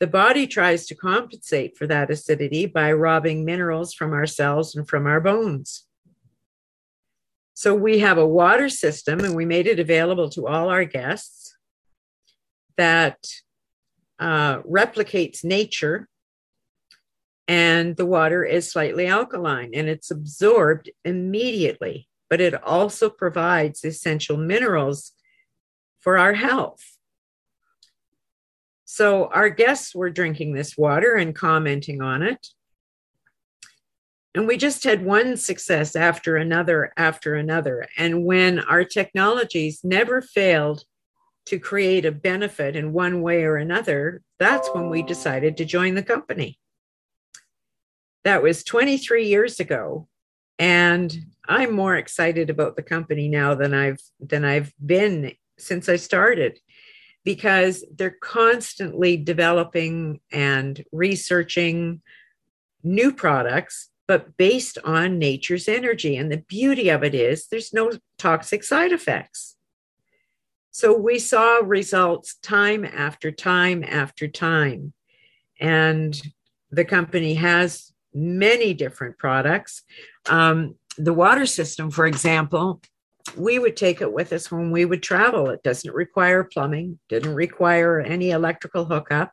the 0.00 0.06
body 0.06 0.46
tries 0.46 0.86
to 0.86 0.94
compensate 0.94 1.76
for 1.76 1.86
that 1.86 2.10
acidity 2.10 2.66
by 2.66 2.92
robbing 2.92 3.44
minerals 3.44 3.92
from 3.94 4.12
our 4.12 4.26
cells 4.26 4.74
and 4.76 4.88
from 4.88 5.06
our 5.06 5.20
bones. 5.20 5.86
So 7.54 7.74
we 7.74 7.98
have 7.98 8.18
a 8.18 8.26
water 8.26 8.68
system, 8.68 9.18
and 9.20 9.34
we 9.34 9.44
made 9.44 9.66
it 9.66 9.80
available 9.80 10.28
to 10.30 10.46
all 10.46 10.68
our 10.68 10.84
guests 10.84 11.56
that 12.76 13.18
uh, 14.20 14.62
replicates 14.62 15.44
nature. 15.44 16.08
And 17.48 17.96
the 17.96 18.06
water 18.06 18.44
is 18.44 18.70
slightly 18.70 19.06
alkaline 19.06 19.70
and 19.74 19.88
it's 19.88 20.10
absorbed 20.10 20.90
immediately, 21.04 22.06
but 22.28 22.42
it 22.42 22.62
also 22.62 23.08
provides 23.08 23.84
essential 23.84 24.36
minerals 24.36 25.12
for 25.98 26.18
our 26.18 26.34
health. 26.34 26.97
So 28.90 29.26
our 29.26 29.50
guests 29.50 29.94
were 29.94 30.08
drinking 30.08 30.54
this 30.54 30.74
water 30.74 31.14
and 31.14 31.34
commenting 31.34 32.00
on 32.00 32.22
it. 32.22 32.48
And 34.34 34.48
we 34.48 34.56
just 34.56 34.82
had 34.82 35.04
one 35.04 35.36
success 35.36 35.94
after 35.94 36.38
another 36.38 36.94
after 36.96 37.34
another. 37.34 37.86
And 37.98 38.24
when 38.24 38.60
our 38.60 38.84
technologies 38.84 39.80
never 39.84 40.22
failed 40.22 40.84
to 41.46 41.58
create 41.58 42.06
a 42.06 42.12
benefit 42.12 42.76
in 42.76 42.94
one 42.94 43.20
way 43.20 43.44
or 43.44 43.56
another, 43.56 44.22
that's 44.38 44.70
when 44.72 44.88
we 44.88 45.02
decided 45.02 45.58
to 45.58 45.66
join 45.66 45.94
the 45.94 46.02
company. 46.02 46.58
That 48.24 48.42
was 48.42 48.64
23 48.64 49.26
years 49.26 49.60
ago. 49.60 50.08
And 50.58 51.14
I'm 51.46 51.74
more 51.74 51.96
excited 51.96 52.48
about 52.48 52.76
the 52.76 52.82
company 52.82 53.28
now 53.28 53.54
than 53.54 53.74
I've 53.74 54.00
than 54.18 54.46
I've 54.46 54.72
been 54.84 55.34
since 55.58 55.90
I 55.90 55.96
started 55.96 56.58
because 57.28 57.84
they're 57.94 58.16
constantly 58.22 59.16
developing 59.16 60.20
and 60.32 60.84
researching 60.92 62.00
new 62.82 63.12
products 63.12 63.90
but 64.06 64.34
based 64.38 64.78
on 64.84 65.18
nature's 65.18 65.68
energy 65.68 66.16
and 66.16 66.32
the 66.32 66.44
beauty 66.48 66.88
of 66.88 67.04
it 67.04 67.14
is 67.14 67.46
there's 67.48 67.74
no 67.74 67.90
toxic 68.16 68.64
side 68.64 68.92
effects 68.92 69.58
so 70.78 70.96
we 70.96 71.18
saw 71.18 71.56
results 71.56 72.36
time 72.36 72.84
after 72.84 73.32
time 73.32 73.82
after 73.82 74.28
time. 74.28 74.92
And 75.60 76.16
the 76.70 76.84
company 76.84 77.34
has 77.34 77.92
many 78.14 78.74
different 78.74 79.18
products. 79.18 79.82
Um, 80.28 80.76
the 80.96 81.12
water 81.12 81.46
system, 81.46 81.90
for 81.90 82.06
example, 82.06 82.80
we 83.36 83.58
would 83.58 83.76
take 83.76 84.00
it 84.00 84.12
with 84.12 84.32
us 84.32 84.50
when 84.50 84.70
we 84.70 84.84
would 84.84 85.02
travel. 85.02 85.50
It 85.50 85.62
doesn't 85.62 85.94
require 85.94 86.44
plumbing, 86.44 86.98
didn't 87.08 87.34
require 87.34 88.00
any 88.00 88.30
electrical 88.30 88.84
hookup. 88.84 89.32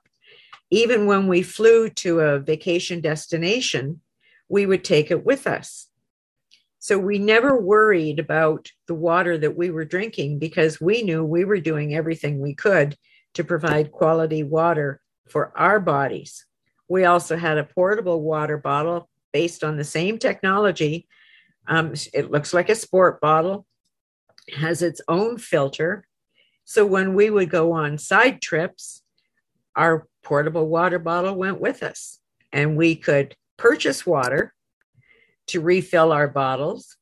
Even 0.72 1.06
when 1.06 1.28
we 1.28 1.42
flew 1.42 1.90
to 1.90 2.20
a 2.20 2.40
vacation 2.40 3.02
destination, 3.02 4.02
we 4.50 4.66
would 4.66 4.84
take 4.84 5.12
it 5.12 5.26
with 5.26 5.48
us. 5.48 5.88
So 6.80 7.00
we 7.00 7.18
never 7.18 7.60
worried 7.60 8.20
about 8.20 8.70
the 8.88 8.94
water 8.94 9.38
that 9.40 9.58
we 9.58 9.72
were 9.72 9.86
drinking 9.86 10.38
because 10.38 10.80
we 10.80 11.02
knew 11.02 11.24
we 11.24 11.44
were 11.44 11.60
doing 11.60 11.96
everything 11.96 12.40
we 12.40 12.54
could 12.54 12.96
to 13.34 13.44
provide 13.44 13.92
quality 13.92 14.44
water 14.44 15.02
for 15.28 15.52
our 15.58 15.80
bodies. 15.80 16.46
We 16.88 17.06
also 17.06 17.38
had 17.38 17.58
a 17.58 17.64
portable 17.64 18.22
water 18.22 18.58
bottle 18.58 19.10
based 19.34 19.64
on 19.64 19.78
the 19.78 19.84
same 19.84 20.20
technology. 20.20 21.08
Um, 21.68 21.94
it 22.14 22.30
looks 22.30 22.54
like 22.54 22.70
a 22.70 22.76
sport 22.76 23.20
bottle, 23.20 23.66
has 24.54 24.82
its 24.82 25.02
own 25.08 25.38
filter. 25.38 26.06
So 26.64 26.86
when 26.86 27.14
we 27.14 27.30
would 27.30 27.50
go 27.50 27.72
on 27.74 27.98
side 27.98 28.42
trips, 28.42 29.04
our 29.76 30.08
portable 30.24 30.68
water 30.68 31.00
bottle 31.00 31.36
went 31.36 31.60
with 31.60 31.84
us 31.84 32.20
and 32.52 32.78
we 32.78 32.96
could 32.96 33.36
purchase 33.58 34.06
water 34.06 34.54
to 35.48 35.62
refill 35.62 36.12
our 36.12 36.28
bottles, 36.28 36.98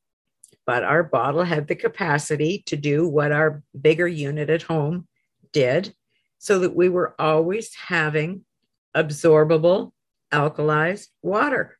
but 0.66 0.84
our 0.84 1.02
bottle 1.02 1.44
had 1.44 1.66
the 1.66 1.74
capacity 1.74 2.62
to 2.66 2.76
do 2.76 3.08
what 3.08 3.32
our 3.32 3.62
bigger 3.80 4.08
unit 4.08 4.50
at 4.50 4.62
home 4.62 5.06
did, 5.52 5.94
so 6.38 6.58
that 6.58 6.76
we 6.76 6.88
were 6.88 7.14
always 7.18 7.74
having 7.74 8.44
absorbable 8.94 9.92
alkalized 10.32 11.08
water. 11.22 11.78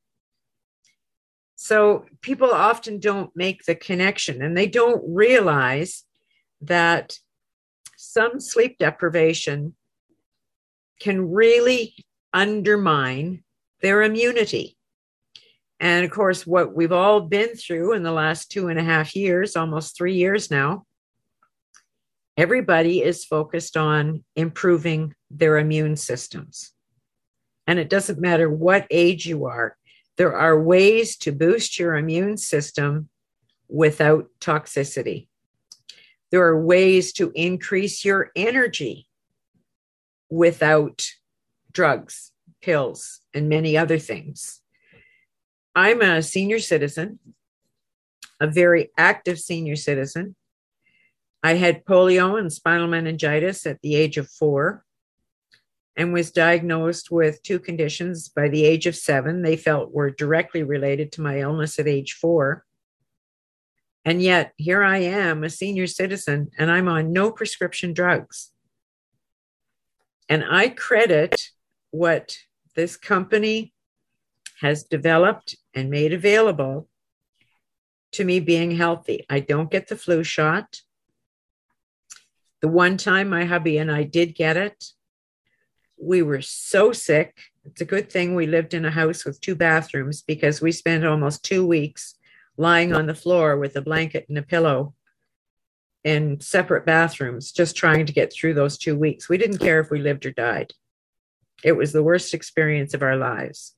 So 1.57 2.07
people 2.21 2.51
often 2.51 2.99
don't 2.99 3.31
make 3.35 3.65
the 3.65 3.75
connection 3.75 4.43
and 4.43 4.57
they 4.57 4.67
don't 4.67 5.03
realize 5.07 6.05
that 6.63 7.19
some 7.97 8.41
sleep 8.41 8.79
deprivation 8.79 9.75
can 11.01 11.31
really 11.31 11.95
undermine 12.33 13.45
their 13.83 14.03
immunity. 14.03 14.77
And 15.81 16.05
of 16.05 16.11
course, 16.11 16.47
what 16.47 16.75
we've 16.75 16.93
all 16.93 17.21
been 17.21 17.55
through 17.57 17.93
in 17.93 18.03
the 18.03 18.13
last 18.13 18.51
two 18.51 18.69
and 18.69 18.79
a 18.79 18.85
half 18.85 19.15
years, 19.15 19.57
almost 19.57 19.97
three 19.97 20.15
years 20.15 20.51
now, 20.51 20.87
everybody 22.37 23.03
is 23.03 23.25
focused 23.25 23.77
on 23.77 24.25
improving 24.35 25.15
their 25.31 25.59
immune 25.59 25.97
systems. 25.97 26.73
And 27.67 27.79
it 27.79 27.89
doesn't 27.89 28.21
matter 28.21 28.49
what 28.49 28.87
age 28.91 29.27
you 29.27 29.47
are, 29.47 29.77
there 30.17 30.37
are 30.37 30.61
ways 30.61 31.17
to 31.19 31.33
boost 31.33 31.79
your 31.79 31.97
immune 31.97 32.37
system 32.37 33.09
without 33.69 34.27
toxicity. 34.41 35.29
There 36.31 36.45
are 36.45 36.65
ways 36.65 37.13
to 37.15 37.33
increase 37.35 38.05
your 38.05 38.31
energy 38.37 39.09
without 40.31 41.07
drugs, 41.73 42.33
pills, 42.63 43.21
and 43.33 43.49
many 43.49 43.77
other 43.77 43.99
things. 43.99 44.61
I'm 45.75 46.01
a 46.03 46.23
senior 46.23 46.61
citizen, 46.61 47.19
a 48.41 48.47
very 48.47 48.91
active 48.97 49.39
senior 49.41 49.77
citizen. 49.77 50.37
I 51.43 51.55
had 51.55 51.85
polio 51.85 52.39
and 52.39 52.53
spinal 52.53 52.87
meningitis 52.87 53.67
at 53.67 53.81
the 53.83 53.97
age 53.97 54.17
of 54.17 54.29
four 54.29 54.85
and 55.97 56.13
was 56.13 56.31
diagnosed 56.31 57.11
with 57.11 57.43
two 57.43 57.59
conditions 57.59 58.29
by 58.29 58.49
the 58.49 58.65
age 58.65 58.87
of 58.87 58.97
seven 58.97 59.43
they 59.43 59.57
felt 59.57 59.93
were 59.93 60.11
directly 60.11 60.63
related 60.63 61.13
to 61.13 61.21
my 61.21 61.41
illness 61.41 61.79
at 61.79 61.87
age 61.87 62.15
four. 62.15 62.65
And 64.05 64.21
yet, 64.21 64.53
here 64.57 64.83
I 64.83 64.99
am, 64.99 65.45
a 65.45 65.51
senior 65.51 65.87
citizen, 65.87 66.51
and 66.59 66.71
I'm 66.71 66.89
on 66.89 67.13
no 67.13 67.31
prescription 67.31 67.95
drugs. 67.95 68.51
And 70.29 70.45
I 70.49 70.69
credit 70.69 71.51
what 71.91 72.37
this 72.75 72.97
company 72.97 73.73
has 74.61 74.83
developed 74.83 75.57
and 75.75 75.91
made 75.91 76.13
available 76.13 76.89
to 78.13 78.25
me 78.25 78.41
being 78.41 78.73
healthy. 78.73 79.25
I 79.29 79.41
don't 79.41 79.71
get 79.71 79.89
the 79.89 79.97
flu 79.97 80.23
shot. 80.23 80.81
The 82.61 82.69
one 82.69 82.97
time 82.97 83.29
my 83.29 83.45
hubby 83.45 83.79
and 83.79 83.91
I 83.91 84.05
did 84.05 84.35
get 84.35 84.57
it, 84.57 84.85
we 85.97 86.23
were 86.23 86.41
so 86.41 86.93
sick. 86.93 87.37
It's 87.65 87.81
a 87.81 87.87
good 87.87 88.11
thing 88.11 88.35
we 88.35 88.47
lived 88.47 88.75
in 88.75 88.85
a 88.85 88.91
house 88.91 89.25
with 89.25 89.41
two 89.41 89.55
bathrooms 89.55 90.23
because 90.23 90.61
we 90.61 90.73
spent 90.73 91.05
almost 91.05 91.45
two 91.45 91.67
weeks 91.67 92.17
lying 92.57 92.93
on 92.93 93.07
the 93.07 93.15
floor 93.15 93.59
with 93.59 93.77
a 93.77 93.83
blanket 93.83 94.27
and 94.29 94.39
a 94.39 94.43
pillow 94.43 94.95
in 96.05 96.39
separate 96.41 96.85
bathrooms, 96.85 97.51
just 97.51 97.77
trying 97.77 98.05
to 98.07 98.13
get 98.13 98.33
through 98.33 98.55
those 98.55 98.77
two 98.77 98.97
weeks. 98.97 99.29
We 99.29 99.39
didn't 99.39 99.59
care 99.59 99.81
if 99.81 99.91
we 99.91 99.99
lived 99.99 100.27
or 100.27 100.33
died. 100.33 100.73
It 101.63 101.73
was 101.73 101.93
the 101.93 102.03
worst 102.03 102.35
experience 102.35 102.93
of 102.93 103.03
our 103.03 103.17
lives. 103.17 103.75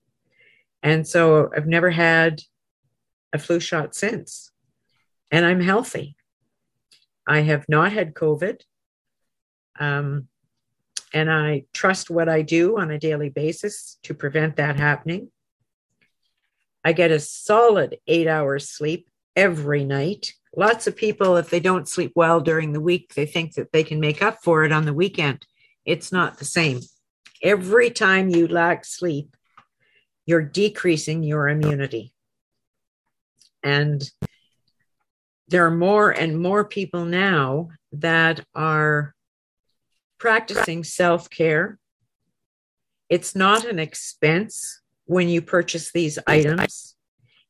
And 0.82 1.06
so 1.06 1.50
I've 1.56 1.68
never 1.68 1.90
had 1.90 2.42
a 3.32 3.38
flu 3.38 3.60
shot 3.60 3.94
since. 3.94 4.50
And 5.30 5.44
I'm 5.44 5.60
healthy. 5.60 6.16
I 7.26 7.40
have 7.40 7.64
not 7.68 7.92
had 7.92 8.14
COVID. 8.14 8.60
Um, 9.78 10.28
and 11.12 11.30
I 11.30 11.64
trust 11.72 12.10
what 12.10 12.28
I 12.28 12.42
do 12.42 12.78
on 12.78 12.90
a 12.90 12.98
daily 12.98 13.28
basis 13.28 13.98
to 14.02 14.14
prevent 14.14 14.56
that 14.56 14.76
happening. 14.76 15.30
I 16.84 16.92
get 16.92 17.10
a 17.10 17.18
solid 17.18 17.98
eight 18.06 18.26
hours 18.28 18.68
sleep 18.68 19.08
every 19.34 19.84
night. 19.84 20.34
Lots 20.56 20.86
of 20.86 20.96
people, 20.96 21.36
if 21.36 21.50
they 21.50 21.60
don't 21.60 21.88
sleep 21.88 22.12
well 22.14 22.40
during 22.40 22.72
the 22.72 22.80
week, 22.80 23.14
they 23.14 23.26
think 23.26 23.54
that 23.54 23.72
they 23.72 23.82
can 23.82 24.00
make 24.00 24.22
up 24.22 24.38
for 24.42 24.64
it 24.64 24.72
on 24.72 24.84
the 24.84 24.94
weekend. 24.94 25.46
It's 25.84 26.12
not 26.12 26.38
the 26.38 26.44
same. 26.44 26.80
Every 27.42 27.90
time 27.90 28.28
you 28.28 28.48
lack 28.48 28.84
sleep, 28.84 29.36
you're 30.26 30.42
decreasing 30.42 31.22
your 31.22 31.48
immunity. 31.48 32.12
And 33.62 34.08
there 35.48 35.66
are 35.66 35.74
more 35.74 36.10
and 36.10 36.40
more 36.40 36.64
people 36.64 37.04
now 37.04 37.70
that 37.92 38.44
are 38.54 39.15
practicing 40.18 40.84
self 40.84 41.30
care. 41.30 41.78
It's 43.08 43.34
not 43.36 43.64
an 43.64 43.78
expense 43.78 44.80
when 45.04 45.28
you 45.28 45.40
purchase 45.40 45.92
these 45.92 46.18
items, 46.26 46.96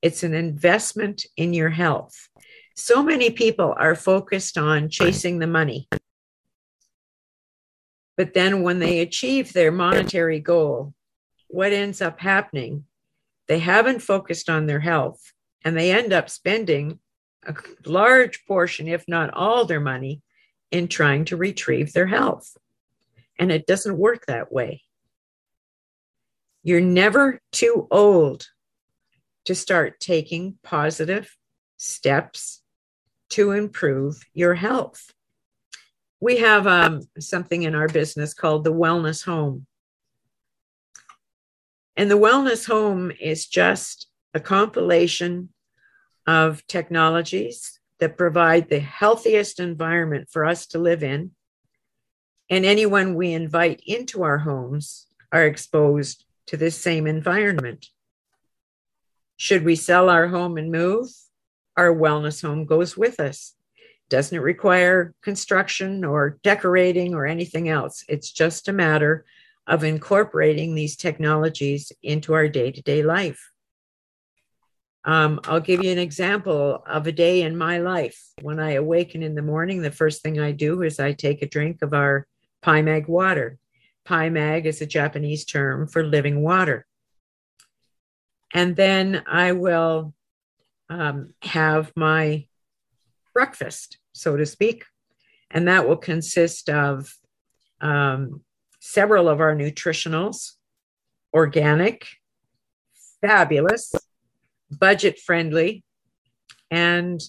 it's 0.02 0.22
an 0.22 0.34
investment 0.34 1.24
in 1.36 1.54
your 1.54 1.70
health. 1.70 2.28
So 2.76 3.02
many 3.02 3.30
people 3.30 3.74
are 3.78 3.94
focused 3.94 4.58
on 4.58 4.90
chasing 4.90 5.38
the 5.38 5.46
money. 5.46 5.88
But 8.16 8.34
then 8.34 8.62
when 8.62 8.78
they 8.78 9.00
achieve 9.00 9.52
their 9.52 9.72
monetary 9.72 10.40
goal, 10.40 10.94
what 11.48 11.72
ends 11.72 12.02
up 12.02 12.20
happening? 12.20 12.84
They 13.48 13.58
haven't 13.60 14.00
focused 14.00 14.50
on 14.50 14.66
their 14.66 14.80
health 14.80 15.20
and 15.64 15.76
they 15.76 15.90
end 15.92 16.12
up 16.12 16.28
spending 16.28 16.98
a 17.46 17.54
large 17.86 18.44
portion, 18.46 18.88
if 18.88 19.04
not 19.08 19.32
all 19.32 19.64
their 19.64 19.80
money, 19.80 20.22
in 20.76 20.88
trying 20.88 21.24
to 21.24 21.38
retrieve 21.38 21.94
their 21.94 22.06
health. 22.06 22.54
And 23.38 23.50
it 23.50 23.66
doesn't 23.66 23.96
work 23.96 24.26
that 24.26 24.52
way. 24.52 24.82
You're 26.62 26.82
never 26.82 27.40
too 27.50 27.86
old 27.90 28.46
to 29.46 29.54
start 29.54 30.00
taking 30.00 30.58
positive 30.62 31.34
steps 31.78 32.62
to 33.30 33.52
improve 33.52 34.22
your 34.34 34.54
health. 34.54 35.12
We 36.20 36.38
have 36.38 36.66
um, 36.66 37.02
something 37.18 37.62
in 37.62 37.74
our 37.74 37.88
business 37.88 38.34
called 38.34 38.64
the 38.64 38.72
Wellness 38.72 39.24
Home. 39.24 39.66
And 41.96 42.10
the 42.10 42.18
Wellness 42.18 42.66
Home 42.66 43.10
is 43.18 43.46
just 43.46 44.08
a 44.34 44.40
compilation 44.40 45.48
of 46.26 46.66
technologies 46.66 47.75
that 47.98 48.18
provide 48.18 48.68
the 48.68 48.80
healthiest 48.80 49.60
environment 49.60 50.28
for 50.30 50.44
us 50.44 50.66
to 50.68 50.78
live 50.78 51.02
in. 51.02 51.32
And 52.50 52.64
anyone 52.64 53.14
we 53.14 53.32
invite 53.32 53.82
into 53.86 54.22
our 54.22 54.38
homes 54.38 55.06
are 55.32 55.46
exposed 55.46 56.24
to 56.46 56.56
this 56.56 56.80
same 56.80 57.06
environment. 57.06 57.86
Should 59.36 59.64
we 59.64 59.76
sell 59.76 60.08
our 60.08 60.28
home 60.28 60.56
and 60.56 60.70
move? 60.70 61.08
Our 61.76 61.94
wellness 61.94 62.42
home 62.42 62.64
goes 62.64 62.96
with 62.96 63.20
us. 63.20 63.54
Doesn't 64.08 64.40
require 64.40 65.14
construction 65.22 66.04
or 66.04 66.38
decorating 66.42 67.14
or 67.14 67.26
anything 67.26 67.68
else. 67.68 68.04
It's 68.08 68.30
just 68.30 68.68
a 68.68 68.72
matter 68.72 69.24
of 69.66 69.82
incorporating 69.82 70.74
these 70.74 70.96
technologies 70.96 71.90
into 72.02 72.32
our 72.32 72.48
day 72.48 72.70
to 72.70 72.82
day 72.82 73.02
life. 73.02 73.50
Um, 75.06 75.38
I'll 75.44 75.60
give 75.60 75.84
you 75.84 75.92
an 75.92 75.98
example 75.98 76.82
of 76.84 77.06
a 77.06 77.12
day 77.12 77.42
in 77.42 77.56
my 77.56 77.78
life. 77.78 78.20
When 78.42 78.58
I 78.58 78.72
awaken 78.72 79.22
in 79.22 79.36
the 79.36 79.42
morning, 79.42 79.80
the 79.80 79.92
first 79.92 80.20
thing 80.20 80.40
I 80.40 80.50
do 80.50 80.82
is 80.82 80.98
I 80.98 81.12
take 81.12 81.42
a 81.42 81.48
drink 81.48 81.80
of 81.82 81.94
our 81.94 82.26
PiMag 82.64 83.06
water. 83.06 83.58
PiMag 84.04 84.64
is 84.64 84.80
a 84.80 84.86
Japanese 84.86 85.44
term 85.44 85.86
for 85.86 86.02
living 86.02 86.42
water. 86.42 86.86
And 88.52 88.74
then 88.74 89.22
I 89.28 89.52
will 89.52 90.12
um, 90.90 91.34
have 91.42 91.92
my 91.94 92.46
breakfast, 93.32 93.98
so 94.12 94.36
to 94.36 94.44
speak. 94.44 94.84
And 95.52 95.68
that 95.68 95.86
will 95.86 95.96
consist 95.96 96.68
of 96.68 97.14
um, 97.80 98.40
several 98.80 99.28
of 99.28 99.40
our 99.40 99.54
nutritionals, 99.54 100.54
organic, 101.32 102.08
fabulous, 103.20 103.94
budget 104.70 105.18
friendly, 105.18 105.84
and 106.70 107.20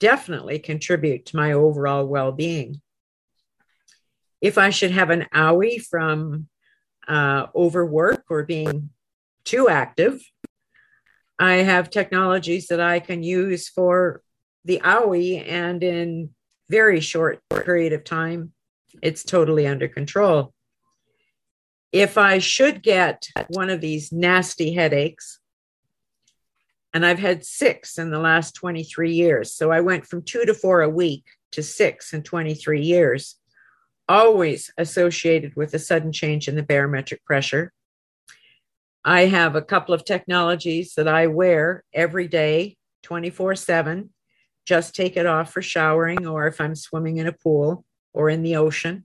definitely 0.00 0.58
contribute 0.58 1.26
to 1.26 1.36
my 1.36 1.52
overall 1.52 2.06
well 2.06 2.32
being. 2.32 2.80
If 4.40 4.58
I 4.58 4.70
should 4.70 4.90
have 4.90 5.10
an 5.10 5.26
owie 5.34 5.80
from 5.80 6.48
uh, 7.08 7.46
overwork 7.54 8.24
or 8.30 8.44
being 8.44 8.90
too 9.44 9.68
active, 9.68 10.20
I 11.38 11.54
have 11.54 11.90
technologies 11.90 12.68
that 12.68 12.80
I 12.80 13.00
can 13.00 13.22
use 13.22 13.68
for 13.68 14.22
the 14.64 14.80
owie, 14.84 15.46
and 15.46 15.82
in 15.82 16.30
very 16.68 17.00
short 17.00 17.40
period 17.50 17.92
of 17.92 18.04
time, 18.04 18.52
it's 19.02 19.22
totally 19.22 19.66
under 19.66 19.88
control. 19.88 20.52
If 21.92 22.18
I 22.18 22.38
should 22.38 22.82
get 22.82 23.28
one 23.48 23.70
of 23.70 23.80
these 23.80 24.12
nasty 24.12 24.74
headaches, 24.74 25.38
and 26.96 27.04
I've 27.04 27.18
had 27.18 27.44
six 27.44 27.98
in 27.98 28.08
the 28.08 28.18
last 28.18 28.54
23 28.54 29.12
years. 29.12 29.52
So 29.52 29.70
I 29.70 29.82
went 29.82 30.06
from 30.06 30.22
two 30.22 30.46
to 30.46 30.54
four 30.54 30.80
a 30.80 30.88
week 30.88 31.24
to 31.52 31.62
six 31.62 32.14
in 32.14 32.22
23 32.22 32.80
years, 32.80 33.36
always 34.08 34.72
associated 34.78 35.54
with 35.56 35.74
a 35.74 35.78
sudden 35.78 36.10
change 36.10 36.48
in 36.48 36.56
the 36.56 36.62
barometric 36.62 37.22
pressure. 37.26 37.70
I 39.04 39.26
have 39.26 39.56
a 39.56 39.60
couple 39.60 39.92
of 39.94 40.06
technologies 40.06 40.94
that 40.94 41.06
I 41.06 41.26
wear 41.26 41.84
every 41.92 42.28
day, 42.28 42.78
24 43.02 43.56
7. 43.56 44.08
Just 44.64 44.94
take 44.94 45.18
it 45.18 45.26
off 45.26 45.52
for 45.52 45.60
showering 45.60 46.26
or 46.26 46.46
if 46.46 46.62
I'm 46.62 46.74
swimming 46.74 47.18
in 47.18 47.26
a 47.26 47.32
pool 47.32 47.84
or 48.14 48.30
in 48.30 48.42
the 48.42 48.56
ocean, 48.56 49.04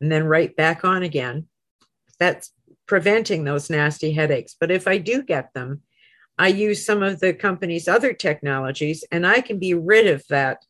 and 0.00 0.10
then 0.10 0.24
right 0.24 0.56
back 0.56 0.84
on 0.84 1.04
again. 1.04 1.46
That's 2.18 2.50
preventing 2.88 3.44
those 3.44 3.70
nasty 3.70 4.10
headaches. 4.10 4.56
But 4.58 4.72
if 4.72 4.88
I 4.88 4.98
do 4.98 5.22
get 5.22 5.54
them, 5.54 5.82
I 6.38 6.48
use 6.48 6.84
some 6.84 7.02
of 7.02 7.20
the 7.20 7.32
company's 7.32 7.88
other 7.88 8.12
technologies 8.12 9.04
and 9.10 9.26
I 9.26 9.40
can 9.40 9.58
be 9.58 9.74
rid 9.74 10.06
of 10.06 10.26
that 10.28 10.64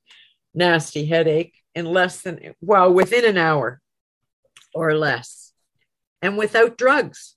nasty 0.54 1.06
headache 1.06 1.54
in 1.74 1.86
less 1.86 2.22
than, 2.22 2.54
well, 2.60 2.92
within 2.92 3.24
an 3.24 3.36
hour 3.36 3.80
or 4.74 4.94
less 4.94 5.52
and 6.22 6.38
without 6.38 6.78
drugs. 6.78 7.36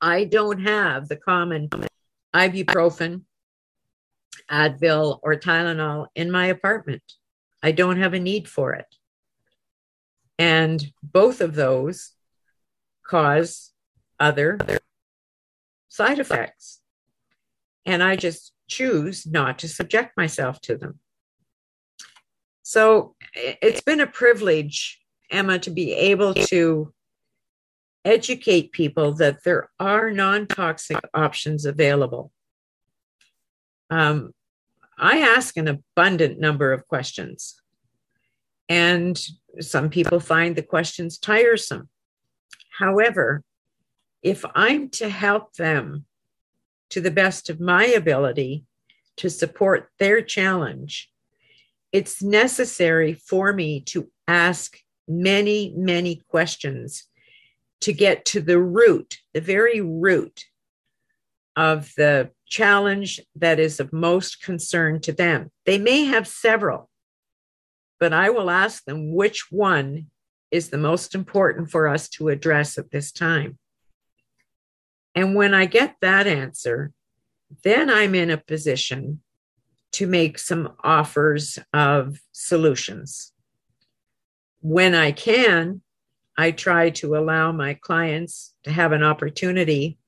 I 0.00 0.24
don't 0.24 0.60
have 0.60 1.08
the 1.08 1.16
common 1.16 1.68
ibuprofen, 2.34 3.22
Advil, 4.50 5.20
or 5.22 5.36
Tylenol 5.36 6.06
in 6.14 6.30
my 6.30 6.46
apartment. 6.46 7.02
I 7.62 7.72
don't 7.72 7.98
have 7.98 8.12
a 8.12 8.20
need 8.20 8.48
for 8.48 8.74
it. 8.74 8.86
And 10.38 10.84
both 11.02 11.40
of 11.40 11.54
those 11.54 12.12
cause 13.06 13.72
other 14.18 14.58
side 15.94 16.18
effects. 16.18 16.80
And 17.86 18.02
I 18.02 18.16
just 18.16 18.52
choose 18.68 19.26
not 19.26 19.60
to 19.60 19.68
subject 19.68 20.16
myself 20.16 20.60
to 20.62 20.76
them. 20.76 20.98
So 22.64 23.14
it's 23.34 23.82
been 23.82 24.00
a 24.00 24.06
privilege, 24.06 25.00
Emma, 25.30 25.60
to 25.60 25.70
be 25.70 25.92
able 25.92 26.34
to 26.34 26.92
educate 28.04 28.72
people 28.72 29.12
that 29.14 29.44
there 29.44 29.70
are 29.78 30.10
non 30.10 30.48
toxic 30.48 30.98
options 31.14 31.64
available. 31.64 32.32
Um, 33.88 34.32
I 34.98 35.18
ask 35.18 35.56
an 35.56 35.68
abundant 35.68 36.40
number 36.40 36.72
of 36.72 36.88
questions, 36.88 37.54
and 38.68 39.16
some 39.60 39.90
people 39.90 40.18
find 40.18 40.56
the 40.56 40.62
questions 40.62 41.18
tiresome. 41.18 41.88
However, 42.78 43.44
if 44.24 44.42
I'm 44.54 44.88
to 44.88 45.08
help 45.10 45.52
them 45.54 46.06
to 46.90 47.00
the 47.00 47.10
best 47.10 47.50
of 47.50 47.60
my 47.60 47.84
ability 47.84 48.64
to 49.18 49.28
support 49.28 49.90
their 49.98 50.22
challenge, 50.22 51.10
it's 51.92 52.22
necessary 52.22 53.12
for 53.12 53.52
me 53.52 53.80
to 53.80 54.10
ask 54.26 54.78
many, 55.06 55.74
many 55.76 56.22
questions 56.28 57.04
to 57.82 57.92
get 57.92 58.24
to 58.24 58.40
the 58.40 58.58
root, 58.58 59.18
the 59.34 59.42
very 59.42 59.82
root 59.82 60.46
of 61.54 61.92
the 61.96 62.30
challenge 62.46 63.20
that 63.36 63.60
is 63.60 63.78
of 63.78 63.92
most 63.92 64.42
concern 64.42 65.00
to 65.00 65.12
them. 65.12 65.50
They 65.66 65.76
may 65.76 66.04
have 66.04 66.26
several, 66.26 66.88
but 68.00 68.14
I 68.14 68.30
will 68.30 68.48
ask 68.48 68.84
them 68.84 69.14
which 69.14 69.52
one 69.52 70.06
is 70.50 70.70
the 70.70 70.78
most 70.78 71.14
important 71.14 71.70
for 71.70 71.86
us 71.86 72.08
to 72.08 72.30
address 72.30 72.78
at 72.78 72.90
this 72.90 73.12
time. 73.12 73.58
And 75.14 75.34
when 75.34 75.54
I 75.54 75.66
get 75.66 75.96
that 76.00 76.26
answer, 76.26 76.92
then 77.62 77.88
I'm 77.88 78.14
in 78.14 78.30
a 78.30 78.38
position 78.38 79.20
to 79.92 80.06
make 80.06 80.38
some 80.38 80.74
offers 80.82 81.58
of 81.72 82.18
solutions. 82.32 83.32
When 84.60 84.94
I 84.94 85.12
can, 85.12 85.82
I 86.36 86.50
try 86.50 86.90
to 86.90 87.16
allow 87.16 87.52
my 87.52 87.74
clients 87.74 88.54
to 88.64 88.72
have 88.72 88.90
an 88.92 89.04
opportunity 89.04 89.98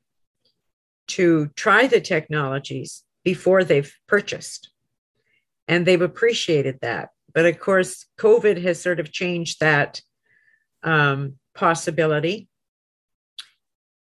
to 1.08 1.48
try 1.54 1.86
the 1.86 2.00
technologies 2.00 3.04
before 3.22 3.62
they've 3.62 3.94
purchased. 4.08 4.70
And 5.68 5.86
they've 5.86 6.02
appreciated 6.02 6.78
that. 6.82 7.10
But 7.32 7.46
of 7.46 7.60
course, 7.60 8.06
COVID 8.18 8.62
has 8.62 8.80
sort 8.80 8.98
of 8.98 9.12
changed 9.12 9.60
that 9.60 10.00
um, 10.82 11.34
possibility. 11.54 12.48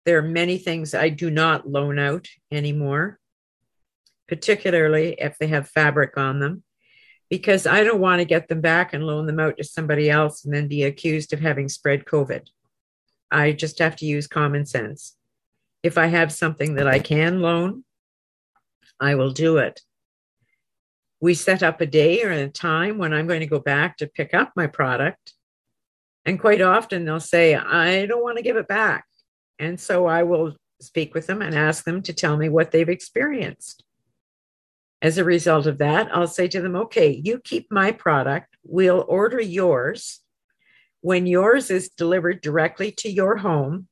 There 0.08 0.16
are 0.16 0.22
many 0.22 0.56
things 0.56 0.94
I 0.94 1.10
do 1.10 1.30
not 1.30 1.68
loan 1.68 1.98
out 1.98 2.28
anymore, 2.50 3.18
particularly 4.26 5.14
if 5.18 5.36
they 5.36 5.48
have 5.48 5.68
fabric 5.68 6.16
on 6.16 6.40
them, 6.40 6.62
because 7.28 7.66
I 7.66 7.84
don't 7.84 8.00
want 8.00 8.20
to 8.20 8.24
get 8.24 8.48
them 8.48 8.62
back 8.62 8.94
and 8.94 9.04
loan 9.04 9.26
them 9.26 9.38
out 9.38 9.58
to 9.58 9.64
somebody 9.64 10.08
else 10.08 10.46
and 10.46 10.54
then 10.54 10.66
be 10.66 10.84
accused 10.84 11.34
of 11.34 11.40
having 11.40 11.68
spread 11.68 12.06
COVID. 12.06 12.46
I 13.30 13.52
just 13.52 13.80
have 13.80 13.96
to 13.96 14.06
use 14.06 14.26
common 14.26 14.64
sense. 14.64 15.14
If 15.82 15.98
I 15.98 16.06
have 16.06 16.32
something 16.32 16.76
that 16.76 16.86
I 16.86 17.00
can 17.00 17.42
loan, 17.42 17.84
I 18.98 19.14
will 19.14 19.32
do 19.32 19.58
it. 19.58 19.82
We 21.20 21.34
set 21.34 21.62
up 21.62 21.82
a 21.82 21.86
day 21.86 22.22
or 22.22 22.30
a 22.30 22.48
time 22.48 22.96
when 22.96 23.12
I'm 23.12 23.26
going 23.26 23.40
to 23.40 23.46
go 23.46 23.60
back 23.60 23.98
to 23.98 24.06
pick 24.06 24.32
up 24.32 24.52
my 24.56 24.68
product. 24.68 25.34
And 26.24 26.40
quite 26.40 26.62
often 26.62 27.04
they'll 27.04 27.20
say, 27.20 27.54
I 27.54 28.06
don't 28.06 28.22
want 28.22 28.38
to 28.38 28.42
give 28.42 28.56
it 28.56 28.68
back. 28.68 29.04
And 29.58 29.78
so 29.78 30.06
I 30.06 30.22
will 30.22 30.56
speak 30.80 31.14
with 31.14 31.26
them 31.26 31.42
and 31.42 31.54
ask 31.54 31.84
them 31.84 32.02
to 32.02 32.12
tell 32.12 32.36
me 32.36 32.48
what 32.48 32.70
they've 32.70 32.88
experienced. 32.88 33.84
As 35.00 35.18
a 35.18 35.24
result 35.24 35.66
of 35.66 35.78
that, 35.78 36.08
I'll 36.14 36.26
say 36.26 36.48
to 36.48 36.60
them, 36.60 36.74
okay, 36.76 37.20
you 37.24 37.40
keep 37.40 37.70
my 37.70 37.92
product, 37.92 38.56
we'll 38.64 39.04
order 39.08 39.40
yours. 39.40 40.20
When 41.00 41.26
yours 41.26 41.70
is 41.70 41.88
delivered 41.88 42.40
directly 42.40 42.90
to 42.92 43.10
your 43.10 43.36
home, 43.36 43.88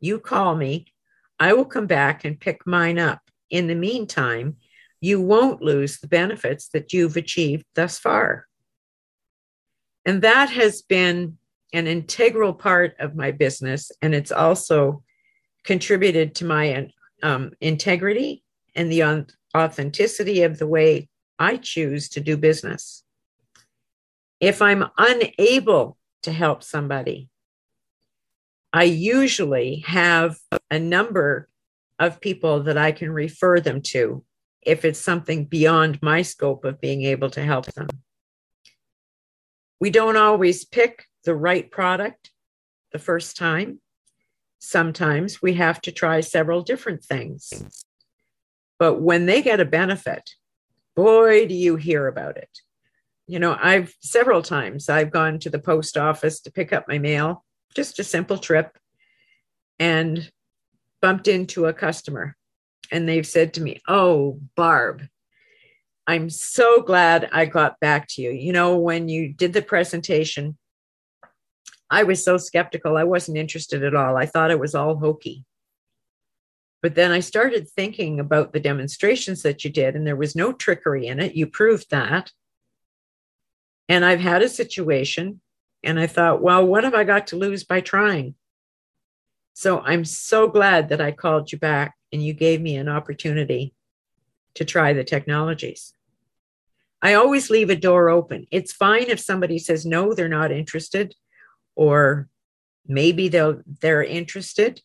you 0.00 0.18
call 0.18 0.56
me 0.56 0.86
I 1.42 1.54
will 1.54 1.64
come 1.64 1.88
back 1.88 2.24
and 2.24 2.38
pick 2.38 2.64
mine 2.68 3.00
up. 3.00 3.20
In 3.50 3.66
the 3.66 3.74
meantime, 3.74 4.58
you 5.00 5.20
won't 5.20 5.60
lose 5.60 5.98
the 5.98 6.06
benefits 6.06 6.68
that 6.68 6.92
you've 6.92 7.16
achieved 7.16 7.64
thus 7.74 7.98
far. 7.98 8.46
And 10.06 10.22
that 10.22 10.50
has 10.50 10.82
been 10.82 11.38
an 11.72 11.86
integral 11.86 12.52
part 12.52 12.96
of 12.98 13.14
my 13.14 13.30
business. 13.30 13.90
And 14.02 14.14
it's 14.14 14.32
also 14.32 15.02
contributed 15.64 16.34
to 16.36 16.44
my 16.44 16.90
um, 17.22 17.52
integrity 17.60 18.42
and 18.74 18.90
the 18.90 19.26
authenticity 19.56 20.42
of 20.42 20.58
the 20.58 20.66
way 20.66 21.08
I 21.38 21.56
choose 21.56 22.08
to 22.10 22.20
do 22.20 22.36
business. 22.36 23.04
If 24.40 24.60
I'm 24.60 24.84
unable 24.98 25.98
to 26.22 26.32
help 26.32 26.62
somebody, 26.62 27.28
I 28.72 28.84
usually 28.84 29.84
have 29.86 30.36
a 30.70 30.78
number 30.78 31.48
of 31.98 32.20
people 32.20 32.64
that 32.64 32.78
I 32.78 32.92
can 32.92 33.12
refer 33.12 33.60
them 33.60 33.82
to 33.82 34.24
if 34.62 34.84
it's 34.84 34.98
something 34.98 35.44
beyond 35.44 36.00
my 36.02 36.22
scope 36.22 36.64
of 36.64 36.80
being 36.80 37.02
able 37.02 37.30
to 37.30 37.42
help 37.42 37.66
them. 37.66 37.88
We 39.82 39.90
don't 39.90 40.16
always 40.16 40.64
pick 40.64 41.06
the 41.24 41.34
right 41.34 41.68
product 41.68 42.30
the 42.92 43.00
first 43.00 43.36
time. 43.36 43.80
Sometimes 44.60 45.42
we 45.42 45.54
have 45.54 45.80
to 45.80 45.90
try 45.90 46.20
several 46.20 46.62
different 46.62 47.02
things. 47.02 47.52
But 48.78 49.02
when 49.02 49.26
they 49.26 49.42
get 49.42 49.58
a 49.58 49.64
benefit, 49.64 50.22
boy, 50.94 51.48
do 51.48 51.54
you 51.56 51.74
hear 51.74 52.06
about 52.06 52.36
it. 52.36 52.60
You 53.26 53.40
know, 53.40 53.58
I've 53.60 53.92
several 53.98 54.40
times 54.40 54.88
I've 54.88 55.10
gone 55.10 55.40
to 55.40 55.50
the 55.50 55.58
post 55.58 55.98
office 55.98 56.40
to 56.42 56.52
pick 56.52 56.72
up 56.72 56.86
my 56.86 56.98
mail 56.98 57.44
just 57.74 57.98
a 57.98 58.04
simple 58.04 58.38
trip 58.38 58.78
and 59.80 60.30
bumped 61.00 61.26
into 61.26 61.66
a 61.66 61.72
customer. 61.72 62.36
And 62.92 63.08
they've 63.08 63.26
said 63.26 63.54
to 63.54 63.60
me, 63.60 63.80
Oh, 63.88 64.38
Barb, 64.54 65.08
I'm 66.06 66.30
so 66.30 66.82
glad 66.82 67.28
I 67.32 67.46
got 67.46 67.78
back 67.80 68.08
to 68.08 68.22
you. 68.22 68.30
You 68.30 68.52
know, 68.52 68.76
when 68.76 69.08
you 69.08 69.32
did 69.32 69.52
the 69.52 69.62
presentation, 69.62 70.58
I 71.90 72.02
was 72.02 72.24
so 72.24 72.38
skeptical. 72.38 72.96
I 72.96 73.04
wasn't 73.04 73.38
interested 73.38 73.84
at 73.84 73.94
all. 73.94 74.16
I 74.16 74.26
thought 74.26 74.50
it 74.50 74.58
was 74.58 74.74
all 74.74 74.96
hokey. 74.96 75.44
But 76.80 76.96
then 76.96 77.12
I 77.12 77.20
started 77.20 77.68
thinking 77.68 78.18
about 78.18 78.52
the 78.52 78.58
demonstrations 78.60 79.42
that 79.42 79.62
you 79.64 79.70
did, 79.70 79.94
and 79.94 80.04
there 80.06 80.16
was 80.16 80.34
no 80.34 80.52
trickery 80.52 81.06
in 81.06 81.20
it. 81.20 81.36
You 81.36 81.46
proved 81.46 81.90
that. 81.90 82.32
And 83.88 84.04
I've 84.04 84.20
had 84.20 84.42
a 84.42 84.48
situation 84.48 85.40
and 85.82 85.98
I 85.98 86.06
thought, 86.06 86.42
well, 86.42 86.66
what 86.66 86.84
have 86.84 86.94
I 86.94 87.04
got 87.04 87.26
to 87.28 87.36
lose 87.36 87.64
by 87.64 87.80
trying? 87.80 88.34
So 89.54 89.80
I'm 89.80 90.04
so 90.04 90.48
glad 90.48 90.88
that 90.88 91.00
I 91.00 91.12
called 91.12 91.52
you 91.52 91.58
back 91.58 91.94
and 92.12 92.22
you 92.24 92.32
gave 92.32 92.60
me 92.60 92.76
an 92.76 92.88
opportunity 92.88 93.74
to 94.54 94.64
try 94.64 94.92
the 94.92 95.04
technologies. 95.04 95.94
I 97.00 97.14
always 97.14 97.50
leave 97.50 97.70
a 97.70 97.76
door 97.76 98.08
open. 98.08 98.46
It's 98.50 98.72
fine 98.72 99.06
if 99.08 99.18
somebody 99.18 99.58
says 99.58 99.84
no, 99.84 100.14
they're 100.14 100.28
not 100.28 100.52
interested, 100.52 101.14
or 101.74 102.28
maybe 102.86 103.28
they'll 103.28 103.60
they're 103.80 104.04
interested. 104.04 104.82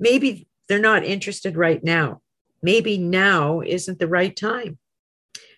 Maybe 0.00 0.48
they're 0.68 0.78
not 0.78 1.04
interested 1.04 1.56
right 1.56 1.82
now. 1.84 2.22
Maybe 2.62 2.96
now 2.98 3.60
isn't 3.60 3.98
the 3.98 4.08
right 4.08 4.34
time. 4.34 4.78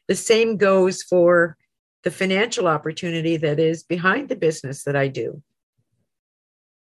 The 0.09 0.17
same 0.17 0.57
goes 0.57 1.03
for 1.03 1.57
the 2.03 2.11
financial 2.11 2.67
opportunity 2.67 3.37
that 3.37 3.61
is 3.61 3.83
behind 3.83 4.29
the 4.29 4.37
business 4.37 4.85
that 4.85 4.97
I 4.97 5.09
do. 5.09 5.43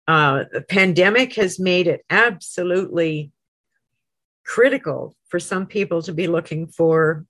Uh, 0.08 0.46
the 0.52 0.62
pandemic 0.62 1.34
has 1.36 1.60
made 1.60 1.88
it 1.88 2.06
absolutely 2.10 3.32
critical 4.48 5.16
for 5.28 5.40
some 5.40 5.68
people 5.68 6.02
to 6.02 6.14
be 6.14 6.26
looking 6.26 6.68
for 6.68 7.26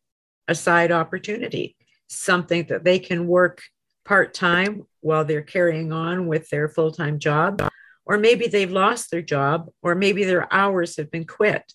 a 0.47 0.56
side 0.56 0.91
opportunity, 0.91 1.75
something 2.08 2.65
that 2.67 2.84
they 2.84 2.99
can 2.99 3.27
work 3.27 3.62
part 4.06 4.34
time 4.34 4.84
while 5.01 5.25
they're 5.25 5.41
carrying 5.41 5.91
on 5.91 6.27
with 6.27 6.47
their 6.49 6.69
full 6.69 6.91
time 6.91 7.19
job, 7.19 7.67
or 8.06 8.17
maybe 8.17 8.47
they've 8.47 8.71
lost 8.71 9.12
their 9.12 9.21
job, 9.21 9.69
or 9.82 9.95
maybe 9.95 10.23
their 10.23 10.51
hours 10.53 10.95
have 10.95 11.12
been 11.12 11.25
quit 11.25 11.73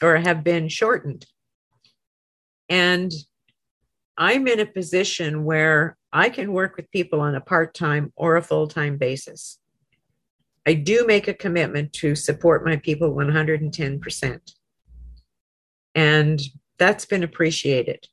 or 0.00 0.16
have 0.16 0.44
been 0.44 0.68
shortened. 0.68 1.26
And 2.68 3.12
I'm 4.16 4.46
in 4.46 4.60
a 4.60 4.66
position 4.66 5.44
where 5.44 5.96
I 6.12 6.30
can 6.30 6.52
work 6.52 6.76
with 6.76 6.90
people 6.90 7.20
on 7.20 7.34
a 7.34 7.40
part 7.40 7.74
time 7.74 8.12
or 8.16 8.36
a 8.36 8.42
full 8.42 8.68
time 8.68 8.96
basis. 8.96 9.58
I 10.66 10.74
do 10.74 11.04
make 11.06 11.28
a 11.28 11.34
commitment 11.34 11.92
to 11.94 12.14
support 12.14 12.64
my 12.64 12.76
people 12.76 13.14
110%. 13.14 14.40
And 15.94 16.40
that's 16.78 17.04
been 17.04 17.22
appreciated. 17.22 18.06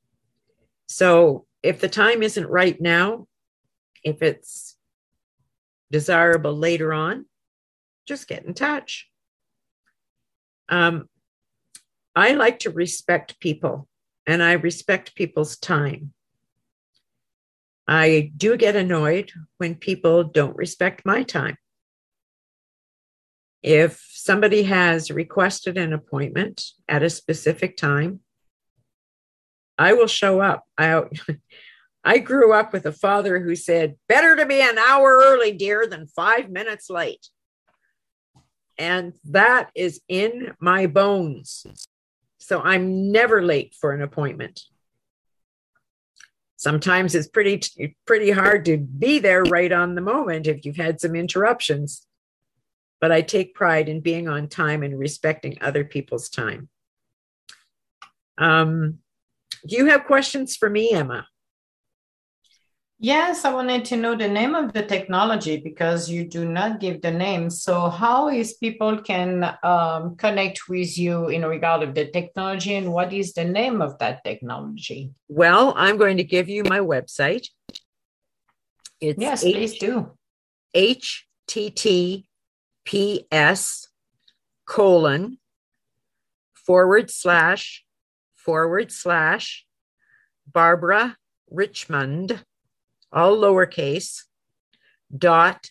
So 0.88 1.46
if 1.62 1.80
the 1.82 1.90
time 1.90 2.24
isn't 2.24 2.48
right 2.48 2.80
now, 2.80 3.28
if 4.04 4.22
it's 4.22 4.78
desirable 5.92 6.56
later 6.56 6.94
on, 6.94 7.26
just 8.08 8.28
get 8.28 8.46
in 8.46 8.54
touch. 8.54 9.08
Um, 10.70 11.10
I 12.16 12.34
like 12.34 12.60
to 12.60 12.70
respect 12.70 13.40
people 13.40 13.88
and 14.26 14.42
I 14.42 14.54
respect 14.54 15.16
people's 15.16 15.58
time. 15.58 16.14
I 17.88 18.32
do 18.36 18.58
get 18.58 18.76
annoyed 18.76 19.32
when 19.58 19.76
people 19.76 20.24
don't 20.24 20.56
respect 20.56 21.06
my 21.06 21.24
time. 21.24 21.58
If 23.65 24.06
somebody 24.12 24.62
has 24.62 25.10
requested 25.10 25.75
an 25.75 25.91
appointment 25.91 26.65
at 26.88 27.01
a 27.01 27.10
specific 27.10 27.78
time, 27.78 28.19
I 29.75 29.93
will 29.93 30.06
show 30.06 30.39
up. 30.39 30.65
I, 30.78 31.01
I 32.04 32.19
grew 32.19 32.54
up 32.54 32.73
with 32.73 32.86
a 32.86 32.91
father 32.91 33.39
who 33.39 33.56
said, 33.56 33.95
Better 34.08 34.36
to 34.36 34.45
be 34.45 34.62
an 34.62 34.78
hour 34.78 35.19
early, 35.25 35.51
dear, 35.51 35.88
than 35.88 36.06
five 36.06 36.51
minutes 36.51 36.91
late. 36.91 37.28
And 38.78 39.13
that 39.32 39.71
is 39.73 39.99
in 40.08 40.54
my 40.60 40.86
bones. 40.86 41.65
So 42.38 42.62
I'm 42.62 43.12
never 43.12 43.41
late 43.41 43.73
for 43.73 43.93
an 43.93 44.04
appointment. 44.04 44.62
Sometimes 46.56 47.15
it's 47.15 47.28
pretty 47.28 47.63
pretty 48.06 48.30
hard 48.30 48.65
to 48.65 48.78
be 48.78 49.17
there 49.17 49.43
right 49.43 49.71
on 49.71 49.95
the 49.95 50.01
moment 50.01 50.45
if 50.45 50.65
you've 50.65 50.78
had 50.78 51.01
some 51.01 51.15
interruptions. 51.15 52.05
But 53.02 53.12
I 53.12 53.22
take 53.22 53.54
pride 53.54 53.90
in 53.90 54.02
being 54.02 54.28
on 54.28 54.48
time 54.48 54.84
and 54.84 54.98
respecting 54.98 55.58
other 55.62 55.84
people's 55.84 56.30
time. 56.30 56.70
Um, 58.38 59.00
do 59.68 59.76
you 59.76 59.88
have 59.88 60.06
questions 60.06 60.56
for 60.56 60.70
me, 60.70 60.92
Emma? 60.92 61.28
Yes, 62.98 63.44
I 63.44 63.54
wanted 63.54 63.84
to 63.86 63.98
know 63.98 64.16
the 64.16 64.28
name 64.28 64.56
of 64.56 64.72
the 64.72 64.82
technology 64.82 65.58
because 65.58 66.10
you 66.10 66.24
do 66.24 66.46
not 66.46 66.80
give 66.80 67.02
the 67.02 67.12
name. 67.12 67.50
So, 67.50 67.90
how 67.90 68.30
is 68.30 68.54
people 68.54 69.02
can 69.02 69.44
um, 69.64 70.16
connect 70.16 70.70
with 70.70 70.98
you 70.98 71.28
in 71.28 71.46
regard 71.46 71.84
of 71.84 71.94
the 71.94 72.06
technology, 72.10 72.76
and 72.76 72.94
what 72.94 73.12
is 73.12 73.34
the 73.34 73.44
name 73.44 73.82
of 73.82 73.98
that 74.00 74.24
technology? 74.24 75.12
Well, 75.28 75.74
I'm 75.76 75.98
going 75.98 76.18
to 76.18 76.24
give 76.24 76.48
you 76.48 76.64
my 76.64 76.80
website. 76.80 77.50
It's 79.02 79.22
yes, 79.22 79.44
H- 79.44 79.54
please 79.54 79.78
do. 79.78 80.12
HTTPS 82.86 83.88
colon 84.65 85.38
forward 86.54 87.10
slash 87.12 87.84
forward 88.34 88.91
slash 88.91 89.65
Barbara 90.52 91.17
Richmond 91.50 92.43
all 93.12 93.38
lowercase, 93.38 94.24
dot 95.15 95.69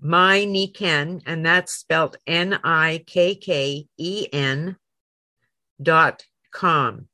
my 0.00 0.46
Nikken, 0.46 1.22
and 1.26 1.44
that's 1.44 1.74
spelled 1.74 2.16
N 2.26 2.58
I 2.64 3.04
K 3.06 3.34
K 3.34 3.86
E 3.98 4.26
N 4.32 4.76
dot 5.80 6.24
com. 6.52 7.08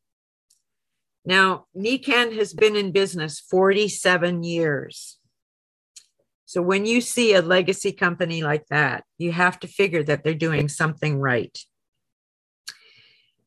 Now, 1.25 1.66
Nikken 1.77 2.37
has 2.37 2.55
been 2.55 2.77
in 2.77 2.92
business 2.92 3.40
47 3.40 4.44
years. 4.44 5.18
So 6.47 6.63
when 6.63 6.87
you 6.87 7.01
see 7.01 7.35
a 7.35 7.43
legacy 7.43 7.91
company 7.91 8.43
like 8.43 8.67
that, 8.69 9.05
you 9.19 9.33
have 9.33 9.59
to 9.61 9.69
figure 9.69 10.05
that 10.05 10.23
they're 10.23 10.33
doing 10.33 10.69
something 10.69 11.19
right. 11.19 11.59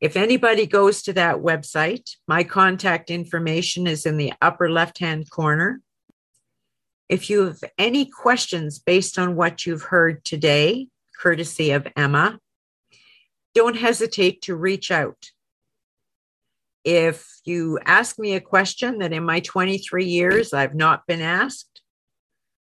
If 0.02 0.18
anybody 0.18 0.66
goes 0.66 1.02
to 1.04 1.14
that 1.14 1.38
website, 1.38 2.12
my 2.28 2.44
contact 2.44 3.10
information 3.10 3.88
is 3.88 4.06
in 4.06 4.18
the 4.18 4.34
upper 4.42 4.70
left 4.70 5.00
hand 5.00 5.30
corner. 5.30 5.82
If 7.08 7.30
you 7.30 7.46
have 7.46 7.64
any 7.78 8.06
questions 8.06 8.80
based 8.80 9.18
on 9.18 9.36
what 9.36 9.66
you've 9.66 9.84
heard 9.84 10.24
today, 10.26 10.90
courtesy 11.20 11.72
of 11.72 11.88
Emma, 11.96 12.40
don't 13.56 13.78
hesitate 13.78 14.42
to 14.44 14.56
reach 14.56 14.92
out. 14.92 15.32
If 16.84 17.26
you 17.46 17.80
ask 17.86 18.20
me 18.20 18.34
a 18.34 18.42
question 18.42 19.00
that 19.00 19.14
in 19.14 19.24
my 19.24 19.40
23 19.40 20.06
years 20.06 20.54
I've 20.54 20.76
not 20.76 21.08
been 21.08 21.22
asked, 21.22 21.69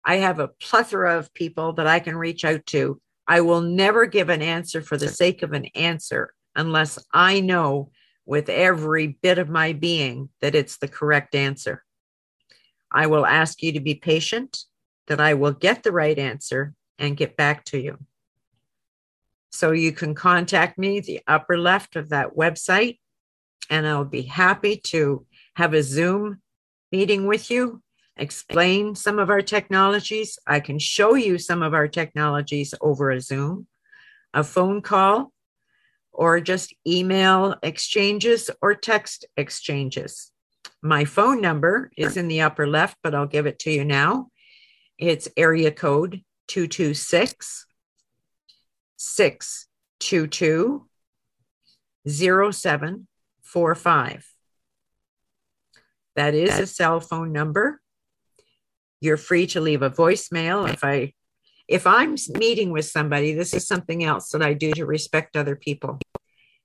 I 0.06 0.18
have 0.18 0.40
a 0.40 0.48
plethora 0.48 1.18
of 1.18 1.34
people 1.34 1.74
that 1.74 1.88
I 1.88 2.00
can 2.00 2.16
reach 2.16 2.46
out 2.46 2.66
to. 2.68 3.02
I 3.28 3.42
will 3.42 3.62
never 3.62 4.06
give 4.06 4.30
an 4.30 4.42
answer 4.42 4.82
for 4.82 4.98
the 4.98 5.08
sake 5.08 5.44
of 5.44 5.54
an 5.54 5.66
answer 5.76 6.34
unless 6.56 6.98
I 7.14 7.42
know 7.42 7.92
with 8.26 8.50
every 8.50 9.08
bit 9.08 9.38
of 9.38 9.50
my 9.50 9.74
being 9.74 10.30
that 10.42 10.56
it's 10.56 10.78
the 10.78 10.88
correct 10.88 11.36
answer. 11.36 11.84
I 12.92 13.08
will 13.08 13.26
ask 13.26 13.62
you 13.62 13.72
to 13.74 13.80
be 13.80 13.96
patient, 13.96 14.66
that 15.08 15.20
I 15.20 15.34
will 15.34 15.52
get 15.52 15.84
the 15.84 15.92
right 15.92 16.18
answer 16.18 16.74
and 16.98 17.18
get 17.18 17.38
back 17.38 17.66
to 17.66 17.80
you. 17.80 17.98
So 19.52 19.72
you 19.72 19.92
can 19.92 20.14
contact 20.14 20.78
me, 20.78 21.00
the 21.00 21.22
upper 21.28 21.58
left 21.58 21.96
of 21.96 22.10
that 22.10 22.36
website, 22.36 23.00
and 23.70 23.88
I'll 23.88 24.06
be 24.06 24.24
happy 24.24 24.78
to 24.78 25.26
have 25.56 25.74
a 25.74 25.84
Zoom 25.84 26.42
meeting 26.92 27.28
with 27.28 27.50
you, 27.52 27.82
explain 28.20 28.96
some 28.96 29.20
of 29.20 29.30
our 29.30 29.42
technologies. 29.42 30.38
I 30.46 30.60
can 30.60 30.78
show 30.80 31.16
you 31.16 31.38
some 31.38 31.64
of 31.64 31.74
our 31.74 31.88
technologies 31.88 32.74
over 32.82 33.12
a 33.12 33.22
Zoom, 33.22 33.68
a 34.34 34.44
phone 34.44 34.82
call, 34.82 35.32
or 36.12 36.42
just 36.42 36.76
email 36.86 37.56
exchanges 37.64 38.50
or 38.62 38.76
text 38.76 39.26
exchanges. 39.38 40.34
My 40.82 41.06
phone 41.06 41.40
number 41.42 41.92
is 41.98 42.18
in 42.18 42.28
the 42.28 42.42
upper 42.42 42.68
left, 42.68 42.98
but 43.04 43.16
I'll 43.16 43.26
give 43.26 43.46
it 43.46 43.60
to 43.60 43.72
you 43.72 43.86
now. 43.86 44.28
It's 44.98 45.30
area 45.38 45.72
code 45.72 46.24
226 46.48 47.66
622 48.98 50.86
0745. 52.08 54.34
That 56.16 56.34
is 56.34 56.60
a 56.60 56.66
cell 56.68 57.00
phone 57.00 57.32
number. 57.32 57.80
You're 59.02 59.18
free 59.18 59.48
to 59.48 59.62
leave 59.62 59.82
a 59.82 59.90
voicemail 59.90 60.72
if 60.72 60.84
I 60.84 61.14
if 61.68 61.86
I'm 61.86 62.16
meeting 62.30 62.72
with 62.72 62.86
somebody, 62.86 63.34
this 63.34 63.54
is 63.54 63.68
something 63.68 64.04
else 64.04 64.30
that 64.32 64.42
I 64.42 64.54
do 64.54 64.72
to 64.72 64.88
respect 64.88 65.38
other 65.38 65.56
people. 65.56 66.00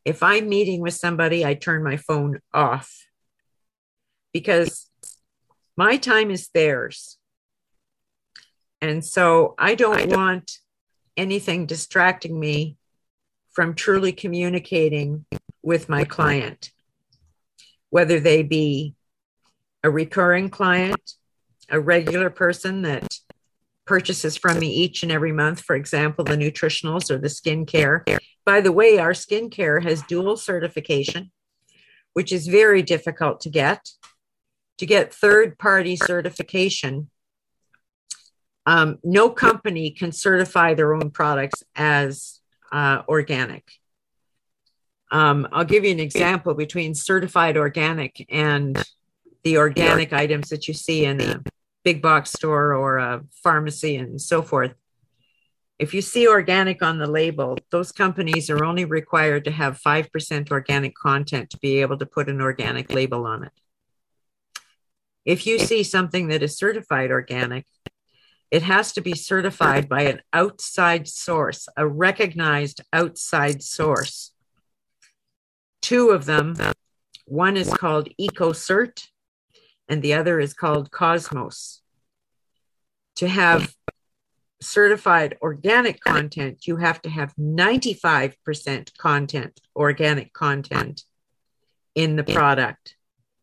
If 0.04 0.22
I'm 0.22 0.48
meeting 0.48 0.80
with 0.80 0.94
somebody, 0.94 1.44
I 1.44 1.52
turn 1.52 1.84
my 1.84 1.98
phone 1.98 2.40
off 2.54 2.90
because 4.32 4.90
my 5.76 5.98
time 5.98 6.30
is 6.30 6.48
theirs. 6.54 7.18
And 8.80 9.04
so 9.04 9.54
I 9.58 9.74
don't, 9.74 9.94
I 9.94 10.06
don't 10.06 10.16
want 10.18 10.58
anything 11.18 11.66
distracting 11.66 12.40
me 12.40 12.76
from 13.52 13.74
truly 13.74 14.12
communicating 14.12 15.26
with 15.62 15.88
my 15.88 16.04
client, 16.04 16.70
whether 17.90 18.20
they 18.20 18.42
be 18.42 18.94
a 19.82 19.90
recurring 19.90 20.48
client, 20.48 21.12
a 21.74 21.80
regular 21.80 22.30
person 22.30 22.82
that 22.82 23.18
purchases 23.84 24.36
from 24.36 24.58
me 24.58 24.68
each 24.68 25.02
and 25.02 25.12
every 25.12 25.32
month, 25.32 25.60
for 25.60 25.76
example, 25.76 26.24
the 26.24 26.36
nutritionals 26.36 27.10
or 27.10 27.18
the 27.18 27.28
skincare. 27.28 28.18
By 28.46 28.60
the 28.60 28.72
way, 28.72 28.98
our 28.98 29.12
skincare 29.12 29.82
has 29.82 30.02
dual 30.02 30.36
certification, 30.36 31.30
which 32.12 32.32
is 32.32 32.46
very 32.46 32.82
difficult 32.82 33.40
to 33.42 33.50
get 33.50 33.90
to 34.78 34.86
get 34.86 35.14
third 35.14 35.58
party 35.58 35.96
certification, 35.96 37.10
um, 38.66 38.98
no 39.04 39.30
company 39.30 39.90
can 39.90 40.12
certify 40.12 40.74
their 40.74 40.94
own 40.94 41.10
products 41.10 41.62
as 41.76 42.40
uh, 42.72 43.02
organic. 43.08 43.64
Um, 45.10 45.46
I'll 45.52 45.64
give 45.64 45.84
you 45.84 45.92
an 45.92 46.00
example 46.00 46.54
between 46.54 46.94
certified 46.94 47.56
organic 47.56 48.26
and 48.30 48.82
the 49.44 49.58
organic 49.58 50.12
items 50.12 50.48
that 50.48 50.66
you 50.66 50.74
see 50.74 51.04
in 51.04 51.20
a 51.20 51.42
big 51.84 52.02
box 52.02 52.32
store 52.32 52.74
or 52.74 52.98
a 52.98 53.22
pharmacy 53.42 53.96
and 53.96 54.20
so 54.20 54.42
forth. 54.42 54.74
If 55.78 55.92
you 55.92 56.02
see 56.02 56.26
organic 56.26 56.82
on 56.82 56.98
the 56.98 57.06
label, 57.06 57.58
those 57.70 57.92
companies 57.92 58.48
are 58.48 58.64
only 58.64 58.84
required 58.84 59.44
to 59.44 59.50
have 59.50 59.80
5% 59.80 60.50
organic 60.50 60.94
content 60.94 61.50
to 61.50 61.58
be 61.58 61.80
able 61.80 61.98
to 61.98 62.06
put 62.06 62.28
an 62.28 62.40
organic 62.40 62.92
label 62.92 63.26
on 63.26 63.44
it. 63.44 63.52
If 65.24 65.46
you 65.46 65.58
see 65.58 65.82
something 65.82 66.28
that 66.28 66.42
is 66.42 66.56
certified 66.56 67.10
organic, 67.10 67.66
it 68.50 68.62
has 68.62 68.92
to 68.92 69.00
be 69.00 69.14
certified 69.14 69.88
by 69.88 70.02
an 70.02 70.20
outside 70.32 71.08
source, 71.08 71.66
a 71.76 71.88
recognized 71.88 72.82
outside 72.92 73.62
source. 73.62 74.32
Two 75.82 76.10
of 76.10 76.24
them, 76.24 76.54
one 77.26 77.56
is 77.56 77.72
called 77.74 78.08
EcoCert 78.20 79.08
and 79.88 80.02
the 80.02 80.14
other 80.14 80.40
is 80.40 80.54
called 80.54 80.90
Cosmos. 80.90 81.82
To 83.16 83.28
have 83.28 83.74
certified 84.60 85.36
organic 85.42 86.00
content, 86.00 86.66
you 86.66 86.76
have 86.76 87.00
to 87.02 87.10
have 87.10 87.34
95% 87.36 88.96
content, 88.96 89.60
organic 89.76 90.32
content 90.32 91.04
in 91.94 92.16
the 92.16 92.24
product 92.24 92.96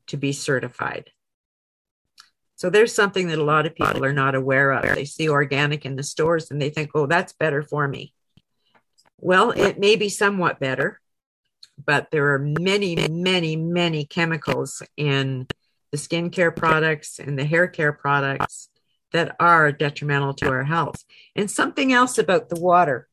to 0.07 0.17
be 0.17 0.33
certified. 0.33 1.09
So 2.55 2.69
there's 2.69 2.93
something 2.93 3.27
that 3.29 3.39
a 3.39 3.43
lot 3.43 3.65
of 3.65 3.75
people 3.75 4.05
are 4.05 4.13
not 4.13 4.35
aware 4.35 4.71
of. 4.71 4.95
They 4.95 5.05
see 5.05 5.29
organic 5.29 5.85
in 5.85 5.95
the 5.95 6.03
stores 6.03 6.51
and 6.51 6.61
they 6.61 6.69
think, 6.69 6.91
oh, 6.93 7.07
that's 7.07 7.33
better 7.33 7.63
for 7.63 7.87
me. 7.87 8.13
Well, 9.17 9.51
it 9.51 9.79
may 9.79 9.95
be 9.95 10.09
somewhat 10.09 10.59
better, 10.59 10.99
but 11.83 12.11
there 12.11 12.33
are 12.33 12.39
many, 12.39 12.95
many, 13.09 13.55
many 13.55 14.05
chemicals 14.05 14.83
in 14.97 15.47
the 15.91 15.97
skincare 15.97 16.55
products 16.55 17.19
and 17.19 17.37
the 17.37 17.45
hair 17.45 17.67
care 17.67 17.93
products 17.93 18.69
that 19.11 19.35
are 19.39 19.71
detrimental 19.71 20.33
to 20.35 20.49
our 20.49 20.63
health. 20.63 21.03
And 21.35 21.51
something 21.51 21.91
else 21.91 22.17
about 22.17 22.49
the 22.49 22.59
water. 22.59 23.07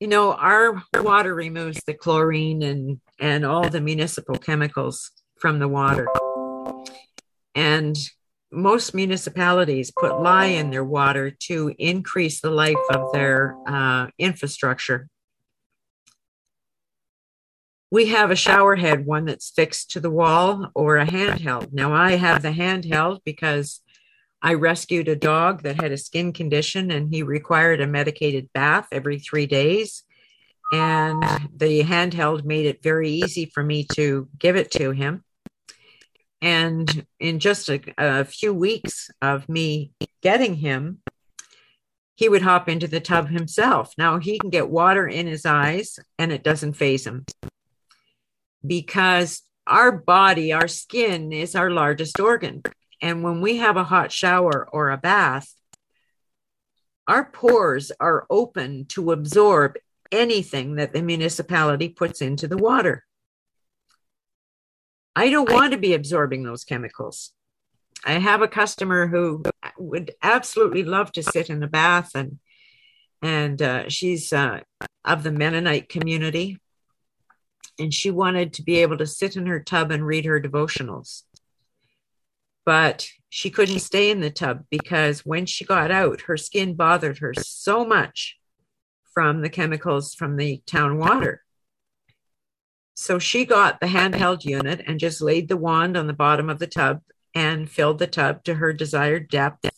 You 0.00 0.08
know, 0.08 0.32
our 0.32 0.82
water 0.94 1.34
removes 1.34 1.82
the 1.84 1.94
chlorine 1.94 2.62
and, 2.62 3.00
and 3.18 3.44
all 3.44 3.68
the 3.68 3.80
municipal 3.80 4.36
chemicals 4.36 5.10
from 5.38 5.58
the 5.58 5.68
water. 5.68 6.08
And 7.54 7.96
most 8.50 8.94
municipalities 8.94 9.92
put 9.96 10.20
lye 10.20 10.46
in 10.46 10.70
their 10.70 10.84
water 10.84 11.30
to 11.30 11.72
increase 11.78 12.40
the 12.40 12.50
life 12.50 12.76
of 12.90 13.12
their 13.12 13.56
uh, 13.66 14.08
infrastructure. 14.18 15.08
We 17.92 18.06
have 18.06 18.30
a 18.30 18.36
shower 18.36 18.76
head, 18.76 19.04
one 19.04 19.24
that's 19.24 19.50
fixed 19.50 19.90
to 19.92 20.00
the 20.00 20.10
wall 20.10 20.70
or 20.74 20.98
a 20.98 21.06
handheld. 21.06 21.72
Now, 21.72 21.92
I 21.92 22.12
have 22.12 22.40
the 22.40 22.52
handheld 22.52 23.20
because 23.24 23.80
I 24.40 24.54
rescued 24.54 25.08
a 25.08 25.16
dog 25.16 25.64
that 25.64 25.80
had 25.80 25.90
a 25.90 25.98
skin 25.98 26.32
condition 26.32 26.92
and 26.92 27.12
he 27.12 27.24
required 27.24 27.80
a 27.80 27.88
medicated 27.88 28.48
bath 28.52 28.86
every 28.92 29.18
three 29.18 29.46
days. 29.46 30.04
And 30.72 31.20
the 31.52 31.82
handheld 31.82 32.44
made 32.44 32.66
it 32.66 32.80
very 32.80 33.10
easy 33.10 33.46
for 33.46 33.64
me 33.64 33.84
to 33.94 34.28
give 34.38 34.54
it 34.54 34.70
to 34.72 34.92
him. 34.92 35.24
And 36.40 37.04
in 37.18 37.40
just 37.40 37.68
a, 37.68 37.80
a 37.98 38.24
few 38.24 38.54
weeks 38.54 39.10
of 39.20 39.48
me 39.48 39.90
getting 40.22 40.54
him, 40.54 41.02
he 42.14 42.28
would 42.28 42.42
hop 42.42 42.68
into 42.68 42.86
the 42.86 43.00
tub 43.00 43.30
himself. 43.30 43.94
Now 43.98 44.18
he 44.18 44.38
can 44.38 44.50
get 44.50 44.70
water 44.70 45.08
in 45.08 45.26
his 45.26 45.44
eyes 45.44 45.98
and 46.20 46.30
it 46.30 46.44
doesn't 46.44 46.74
phase 46.74 47.04
him 47.04 47.26
because 48.66 49.42
our 49.66 49.92
body, 49.92 50.52
our 50.52 50.68
skin 50.68 51.32
is 51.32 51.54
our 51.54 51.70
largest 51.70 52.18
organ. 52.18 52.62
And 53.00 53.22
when 53.22 53.40
we 53.40 53.58
have 53.58 53.76
a 53.76 53.84
hot 53.84 54.12
shower 54.12 54.68
or 54.72 54.90
a 54.90 54.98
bath, 54.98 55.54
our 57.06 57.24
pores 57.24 57.90
are 57.98 58.26
open 58.28 58.84
to 58.86 59.12
absorb 59.12 59.76
anything 60.12 60.76
that 60.76 60.92
the 60.92 61.02
municipality 61.02 61.88
puts 61.88 62.20
into 62.20 62.46
the 62.46 62.58
water. 62.58 63.04
I 65.16 65.30
don't 65.30 65.50
want 65.50 65.72
to 65.72 65.78
be 65.78 65.94
absorbing 65.94 66.42
those 66.42 66.64
chemicals. 66.64 67.32
I 68.04 68.12
have 68.12 68.42
a 68.42 68.48
customer 68.48 69.06
who 69.06 69.42
would 69.78 70.12
absolutely 70.22 70.84
love 70.84 71.12
to 71.12 71.22
sit 71.22 71.50
in 71.50 71.62
a 71.62 71.68
bath 71.68 72.10
and 72.14 72.38
and 73.22 73.60
uh, 73.60 73.88
she's 73.88 74.32
uh, 74.32 74.60
of 75.04 75.22
the 75.22 75.32
Mennonite 75.32 75.90
community 75.90 76.58
and 77.80 77.92
she 77.92 78.10
wanted 78.10 78.52
to 78.52 78.62
be 78.62 78.76
able 78.76 78.98
to 78.98 79.06
sit 79.06 79.36
in 79.36 79.46
her 79.46 79.58
tub 79.58 79.90
and 79.90 80.06
read 80.06 80.26
her 80.26 80.40
devotionals. 80.40 81.22
But 82.66 83.08
she 83.30 83.48
couldn't 83.48 83.80
stay 83.80 84.10
in 84.10 84.20
the 84.20 84.30
tub 84.30 84.64
because 84.70 85.24
when 85.24 85.46
she 85.46 85.64
got 85.64 85.90
out, 85.90 86.22
her 86.22 86.36
skin 86.36 86.74
bothered 86.74 87.18
her 87.18 87.32
so 87.34 87.84
much 87.84 88.36
from 89.14 89.40
the 89.40 89.48
chemicals 89.48 90.14
from 90.14 90.36
the 90.36 90.62
town 90.66 90.98
water. 90.98 91.42
So 92.94 93.18
she 93.18 93.44
got 93.46 93.80
the 93.80 93.86
handheld 93.86 94.44
unit 94.44 94.82
and 94.86 95.00
just 95.00 95.22
laid 95.22 95.48
the 95.48 95.56
wand 95.56 95.96
on 95.96 96.06
the 96.06 96.12
bottom 96.12 96.50
of 96.50 96.58
the 96.58 96.66
tub 96.66 97.00
and 97.34 97.70
filled 97.70 97.98
the 97.98 98.06
tub 98.06 98.44
to 98.44 98.54
her 98.54 98.72
desired 98.72 99.30
depth. 99.30 99.70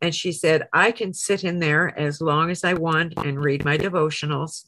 And 0.00 0.14
she 0.14 0.30
said, 0.30 0.68
I 0.72 0.92
can 0.92 1.12
sit 1.12 1.42
in 1.42 1.58
there 1.58 1.98
as 1.98 2.20
long 2.20 2.50
as 2.50 2.62
I 2.62 2.74
want 2.74 3.14
and 3.16 3.42
read 3.42 3.64
my 3.64 3.76
devotionals 3.76 4.66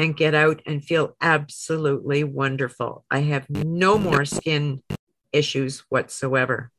and 0.00 0.16
get 0.16 0.34
out 0.34 0.62
and 0.64 0.82
feel 0.82 1.14
absolutely 1.20 2.24
wonderful. 2.24 3.04
I 3.10 3.20
have 3.20 3.50
no 3.50 3.98
more 3.98 4.24
skin 4.24 4.82
issues 5.30 5.80
whatsoever. 5.90 6.72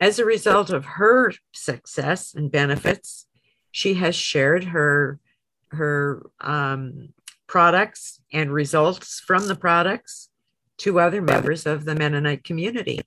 As 0.00 0.18
a 0.18 0.24
result 0.24 0.70
of 0.70 0.84
her 0.84 1.32
success 1.52 2.34
and 2.34 2.50
benefits, 2.50 3.26
she 3.70 3.94
has 3.94 4.16
shared 4.16 4.64
her 4.64 5.20
her 5.68 6.26
um, 6.40 7.10
products 7.46 8.20
and 8.32 8.52
results 8.52 9.20
from 9.20 9.46
the 9.46 9.56
products 9.56 10.30
to 10.78 10.98
other 10.98 11.22
members 11.22 11.64
of 11.64 11.84
the 11.84 11.94
Mennonite 11.94 12.42
community. 12.42 13.02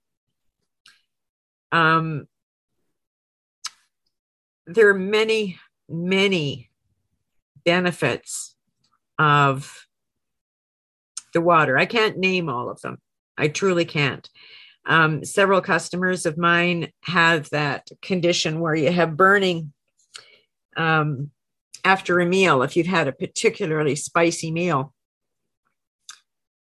Um, 1.74 2.28
there 4.66 4.88
are 4.90 4.94
many, 4.94 5.60
many 5.90 6.70
benefits 7.66 8.57
of 9.20 9.88
the 11.34 11.42
water. 11.42 11.78
I 11.78 11.86
can't 11.86 12.18
name 12.18 12.50
all 12.50 12.70
of 12.70 12.82
them. 12.82 12.98
I 13.38 13.48
truly 13.48 13.86
can't. 13.86 14.28
Um, 14.86 15.26
several 15.26 15.62
customers 15.62 16.26
of 16.26 16.38
mine 16.38 16.92
have 17.04 17.50
that 17.50 17.90
condition 18.02 18.60
where 18.60 18.76
you 18.76 18.92
have 18.92 19.18
burning 19.18 19.74
um, 20.78 21.32
after 21.84 22.20
a 22.20 22.26
meal 22.26 22.64
if 22.64 22.76
you've 22.76 22.88
had 22.88 23.08
a 23.08 23.12
particularly 23.12 23.96
spicy 23.96 24.52
meal. 24.52 24.94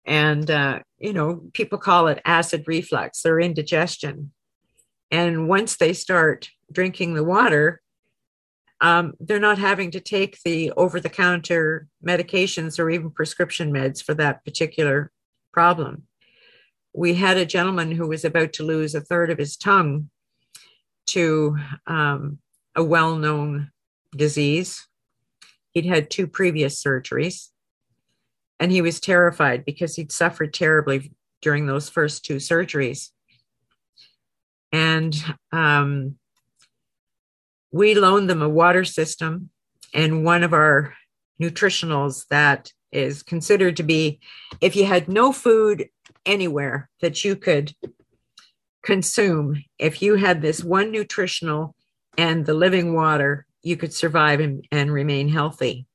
And, 0.05 0.49
uh, 0.49 0.79
you 0.97 1.13
know, 1.13 1.43
people 1.53 1.77
call 1.77 2.07
it 2.07 2.21
acid 2.25 2.65
reflux 2.67 3.25
or 3.25 3.39
indigestion. 3.39 4.31
And 5.09 5.47
once 5.47 5.77
they 5.77 5.93
start 5.93 6.49
drinking 6.71 7.13
the 7.13 7.23
water, 7.23 7.80
um, 8.81 9.13
they're 9.19 9.39
not 9.39 9.59
having 9.59 9.91
to 9.91 9.99
take 9.99 10.39
the 10.43 10.71
over 10.71 10.99
the 10.99 11.09
counter 11.09 11.87
medications 12.05 12.79
or 12.79 12.89
even 12.89 13.11
prescription 13.11 13.71
meds 13.71 14.03
for 14.03 14.15
that 14.15 14.43
particular 14.43 15.11
problem. 15.53 16.03
We 16.93 17.13
had 17.13 17.37
a 17.37 17.45
gentleman 17.45 17.91
who 17.91 18.07
was 18.07 18.25
about 18.25 18.53
to 18.53 18.63
lose 18.63 18.95
a 18.95 19.01
third 19.01 19.29
of 19.29 19.37
his 19.37 19.55
tongue 19.55 20.09
to 21.07 21.57
um, 21.87 22.39
a 22.75 22.83
well 22.83 23.15
known 23.15 23.71
disease. 24.15 24.87
He'd 25.71 25.85
had 25.85 26.09
two 26.09 26.27
previous 26.27 26.83
surgeries 26.83 27.49
and 28.59 28.71
he 28.71 28.81
was 28.81 28.99
terrified 28.99 29.63
because 29.63 29.95
he'd 29.95 30.11
suffered 30.11 30.53
terribly 30.53 31.13
during 31.41 31.65
those 31.65 31.89
first 31.89 32.25
two 32.25 32.35
surgeries. 32.35 33.09
And 34.71 35.15
um, 35.51 36.17
we 37.71 37.95
loaned 37.95 38.29
them 38.29 38.41
a 38.41 38.49
water 38.49 38.83
system 38.83 39.49
and 39.93 40.25
one 40.25 40.43
of 40.43 40.53
our 40.53 40.93
nutritionals 41.41 42.27
that 42.29 42.71
is 42.91 43.23
considered 43.23 43.77
to 43.77 43.83
be 43.83 44.19
if 44.59 44.75
you 44.75 44.85
had 44.85 45.07
no 45.07 45.31
food 45.31 45.87
anywhere 46.25 46.89
that 47.01 47.23
you 47.23 47.35
could 47.35 47.73
consume, 48.83 49.63
if 49.79 50.01
you 50.01 50.15
had 50.15 50.41
this 50.41 50.63
one 50.63 50.91
nutritional 50.91 51.75
and 52.17 52.45
the 52.45 52.53
living 52.53 52.93
water, 52.93 53.45
you 53.63 53.77
could 53.77 53.93
survive 53.93 54.39
and, 54.39 54.67
and 54.71 54.91
remain 54.91 55.29
healthy. 55.29 55.85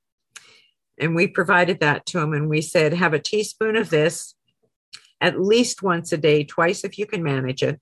And 0.99 1.15
we 1.15 1.27
provided 1.27 1.81
that 1.81 2.07
to 2.07 2.21
them 2.21 2.33
and 2.33 2.49
we 2.49 2.63
said, 2.63 2.95
have 2.95 3.13
a 3.13 3.19
teaspoon 3.19 3.77
of 3.77 3.91
this 3.91 4.35
at 5.21 5.41
least 5.41 5.83
once 5.83 6.13
a 6.13 6.17
day, 6.17 6.45
twice 6.45 6.85
if 6.85 6.99
you 6.99 7.07
can 7.07 7.23
manage 7.23 7.63
it 7.63 7.81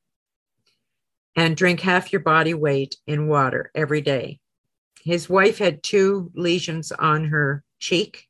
and 1.36 1.56
drink 1.56 1.80
half 1.80 2.12
your 2.12 2.20
body 2.20 2.54
weight 2.54 2.96
in 3.06 3.28
water 3.28 3.70
every 3.74 4.00
day. 4.00 4.38
His 5.02 5.28
wife 5.28 5.58
had 5.58 5.82
two 5.82 6.30
lesions 6.34 6.92
on 6.92 7.26
her 7.26 7.62
cheek. 7.78 8.26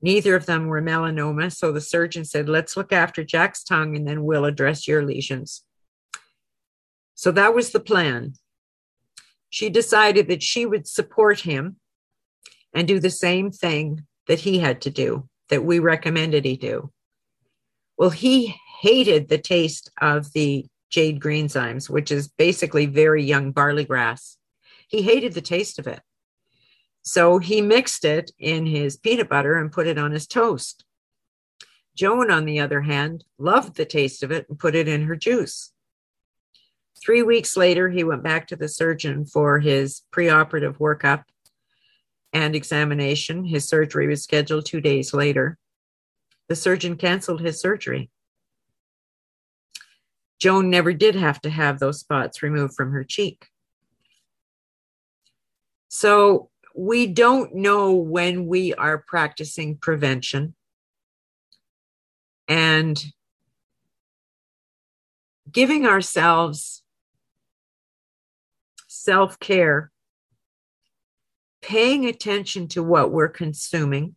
Neither 0.00 0.34
of 0.34 0.46
them 0.46 0.66
were 0.66 0.82
melanoma. 0.82 1.54
So 1.54 1.70
the 1.70 1.80
surgeon 1.80 2.24
said, 2.24 2.48
let's 2.48 2.76
look 2.76 2.92
after 2.92 3.22
Jack's 3.22 3.62
tongue 3.62 3.94
and 3.96 4.08
then 4.08 4.24
we'll 4.24 4.44
address 4.44 4.88
your 4.88 5.04
lesions. 5.04 5.62
So 7.14 7.30
that 7.32 7.54
was 7.54 7.70
the 7.70 7.80
plan. 7.80 8.34
She 9.48 9.70
decided 9.70 10.28
that 10.28 10.42
she 10.42 10.66
would 10.66 10.88
support 10.88 11.40
him 11.40 11.76
and 12.74 12.88
do 12.88 12.98
the 12.98 13.10
same 13.10 13.50
thing 13.50 14.06
that 14.26 14.40
he 14.40 14.58
had 14.58 14.80
to 14.80 14.90
do, 14.90 15.28
that 15.50 15.64
we 15.64 15.78
recommended 15.78 16.44
he 16.44 16.56
do. 16.56 16.90
Well, 17.98 18.10
he 18.10 18.56
hated 18.80 19.28
the 19.28 19.38
taste 19.38 19.90
of 20.00 20.32
the 20.32 20.66
jade 20.92 21.18
greenzymes, 21.18 21.90
which 21.90 22.12
is 22.12 22.28
basically 22.28 22.86
very 22.86 23.24
young 23.24 23.50
barley 23.50 23.84
grass. 23.84 24.36
He 24.86 25.02
hated 25.02 25.32
the 25.32 25.40
taste 25.40 25.78
of 25.78 25.88
it. 25.88 26.00
So 27.02 27.38
he 27.38 27.60
mixed 27.60 28.04
it 28.04 28.30
in 28.38 28.66
his 28.66 28.96
peanut 28.96 29.28
butter 29.28 29.58
and 29.58 29.72
put 29.72 29.88
it 29.88 29.98
on 29.98 30.12
his 30.12 30.28
toast. 30.28 30.84
Joan, 31.96 32.30
on 32.30 32.44
the 32.44 32.60
other 32.60 32.82
hand, 32.82 33.24
loved 33.38 33.76
the 33.76 33.84
taste 33.84 34.22
of 34.22 34.30
it 34.30 34.46
and 34.48 34.58
put 34.58 34.74
it 34.74 34.86
in 34.86 35.02
her 35.04 35.16
juice. 35.16 35.72
Three 37.04 37.22
weeks 37.22 37.56
later, 37.56 37.90
he 37.90 38.04
went 38.04 38.22
back 38.22 38.46
to 38.48 38.56
the 38.56 38.68
surgeon 38.68 39.24
for 39.24 39.58
his 39.58 40.02
preoperative 40.12 40.78
workup 40.78 41.24
and 42.32 42.54
examination. 42.54 43.44
His 43.44 43.68
surgery 43.68 44.06
was 44.06 44.22
scheduled 44.22 44.66
two 44.66 44.80
days 44.80 45.12
later. 45.12 45.58
The 46.48 46.56
surgeon 46.56 46.96
canceled 46.96 47.40
his 47.40 47.60
surgery. 47.60 48.10
Joan 50.42 50.70
never 50.70 50.92
did 50.92 51.14
have 51.14 51.40
to 51.42 51.50
have 51.50 51.78
those 51.78 52.00
spots 52.00 52.42
removed 52.42 52.74
from 52.74 52.90
her 52.90 53.04
cheek. 53.04 53.46
So 55.88 56.50
we 56.74 57.06
don't 57.06 57.54
know 57.54 57.92
when 57.92 58.48
we 58.48 58.74
are 58.74 59.04
practicing 59.06 59.76
prevention. 59.76 60.56
And 62.48 63.00
giving 65.48 65.86
ourselves 65.86 66.82
self 68.88 69.38
care, 69.38 69.92
paying 71.60 72.06
attention 72.06 72.66
to 72.66 72.82
what 72.82 73.12
we're 73.12 73.28
consuming. 73.28 74.16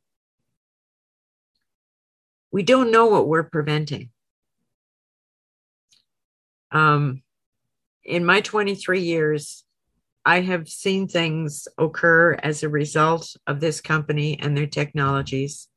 We 2.52 2.64
don't 2.64 2.92
know 2.92 3.06
what 3.06 3.28
we're 3.28 3.44
preventing. 3.44 4.10
Um, 6.76 7.24
in 8.04 8.26
my 8.26 8.42
23 8.42 9.00
years, 9.00 9.64
I 10.26 10.42
have 10.42 10.68
seen 10.68 11.08
things 11.08 11.70
occur 11.78 12.34
as 12.34 12.64
a 12.64 12.70
result 12.70 13.38
of 13.48 13.62
this 13.62 13.80
company 13.80 14.38
and 14.40 14.58
their 14.58 14.68
technologies 14.68 15.70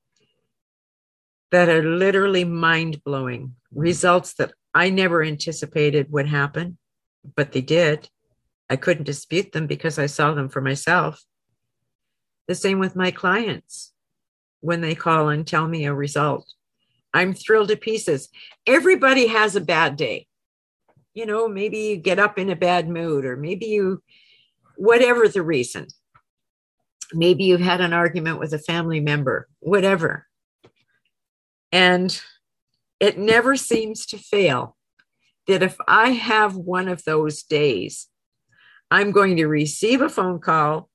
that 1.52 1.68
are 1.68 1.84
literally 1.84 2.44
mind 2.44 3.04
blowing 3.04 3.54
results 3.72 4.34
that 4.34 4.52
I 4.74 4.90
never 4.90 5.22
anticipated 5.22 6.10
would 6.10 6.26
happen, 6.26 6.78
but 7.36 7.52
they 7.52 7.60
did. 7.60 8.08
I 8.68 8.74
couldn't 8.74 9.04
dispute 9.04 9.52
them 9.52 9.68
because 9.68 10.00
I 10.00 10.06
saw 10.06 10.34
them 10.34 10.48
for 10.48 10.60
myself. 10.60 11.22
The 12.48 12.56
same 12.56 12.80
with 12.80 12.96
my 12.96 13.12
clients 13.12 13.92
when 14.60 14.80
they 14.80 14.96
call 14.96 15.28
and 15.28 15.46
tell 15.46 15.68
me 15.68 15.84
a 15.84 15.94
result. 15.94 16.52
I'm 17.14 17.34
thrilled 17.34 17.68
to 17.68 17.76
pieces. 17.76 18.30
Everybody 18.66 19.28
has 19.28 19.54
a 19.54 19.60
bad 19.60 19.96
day. 19.96 20.27
You 21.18 21.26
know, 21.26 21.48
maybe 21.48 21.78
you 21.78 21.96
get 21.96 22.20
up 22.20 22.38
in 22.38 22.48
a 22.48 22.54
bad 22.54 22.88
mood, 22.88 23.24
or 23.24 23.36
maybe 23.36 23.66
you, 23.66 24.04
whatever 24.76 25.26
the 25.26 25.42
reason, 25.42 25.88
maybe 27.12 27.42
you've 27.42 27.60
had 27.60 27.80
an 27.80 27.92
argument 27.92 28.38
with 28.38 28.54
a 28.54 28.58
family 28.60 29.00
member, 29.00 29.48
whatever. 29.58 30.28
And 31.72 32.22
it 33.00 33.18
never 33.18 33.56
seems 33.56 34.06
to 34.06 34.16
fail 34.16 34.76
that 35.48 35.60
if 35.60 35.76
I 35.88 36.10
have 36.10 36.54
one 36.54 36.86
of 36.86 37.02
those 37.02 37.42
days, 37.42 38.06
I'm 38.88 39.10
going 39.10 39.38
to 39.38 39.48
receive 39.48 40.00
a 40.00 40.08
phone 40.08 40.38
call 40.38 40.88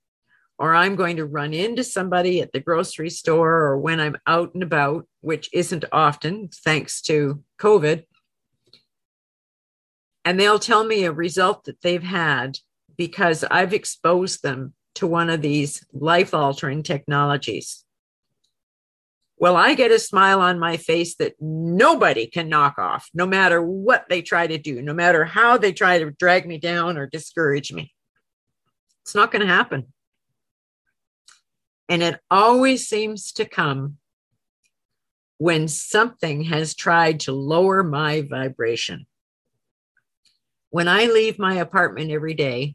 or 0.57 0.73
I'm 0.73 0.95
going 0.95 1.17
to 1.17 1.25
run 1.25 1.53
into 1.53 1.83
somebody 1.83 2.39
at 2.39 2.53
the 2.53 2.61
grocery 2.61 3.09
store 3.09 3.55
or 3.63 3.77
when 3.77 3.99
I'm 3.99 4.15
out 4.25 4.53
and 4.53 4.63
about, 4.63 5.05
which 5.19 5.49
isn't 5.51 5.83
often 5.91 6.47
thanks 6.63 7.01
to 7.01 7.43
COVID. 7.59 8.05
And 10.25 10.39
they'll 10.39 10.59
tell 10.59 10.83
me 10.85 11.03
a 11.03 11.11
result 11.11 11.65
that 11.65 11.81
they've 11.81 12.03
had 12.03 12.59
because 12.97 13.43
I've 13.43 13.73
exposed 13.73 14.43
them 14.43 14.73
to 14.95 15.07
one 15.07 15.29
of 15.29 15.41
these 15.41 15.85
life 15.91 16.33
altering 16.33 16.83
technologies. 16.83 17.83
Well, 19.37 19.57
I 19.57 19.73
get 19.73 19.91
a 19.91 19.99
smile 19.99 20.39
on 20.39 20.59
my 20.59 20.77
face 20.77 21.15
that 21.15 21.33
nobody 21.41 22.27
can 22.27 22.47
knock 22.47 22.77
off, 22.77 23.09
no 23.13 23.25
matter 23.25 23.61
what 23.61 24.05
they 24.07 24.21
try 24.21 24.47
to 24.47 24.57
do, 24.57 24.81
no 24.81 24.93
matter 24.93 25.25
how 25.25 25.57
they 25.57 25.73
try 25.73 25.99
to 25.99 26.11
drag 26.11 26.47
me 26.47 26.59
down 26.59 26.97
or 26.97 27.07
discourage 27.07 27.73
me. 27.73 27.91
It's 29.01 29.15
not 29.15 29.31
going 29.31 29.45
to 29.45 29.53
happen. 29.53 29.91
And 31.89 32.01
it 32.01 32.21
always 32.31 32.87
seems 32.87 33.33
to 33.33 33.45
come 33.45 33.97
when 35.39 35.67
something 35.67 36.43
has 36.43 36.73
tried 36.73 37.19
to 37.21 37.33
lower 37.33 37.83
my 37.83 38.21
vibration. 38.21 39.05
When 40.73 40.87
I 40.87 41.05
leave 41.05 41.37
my 41.37 41.53
apartment 41.57 42.09
every 42.09 42.33
day, 42.33 42.73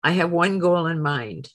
I 0.00 0.12
have 0.12 0.30
one 0.30 0.60
goal 0.60 0.86
in 0.86 1.02
mind. 1.02 1.50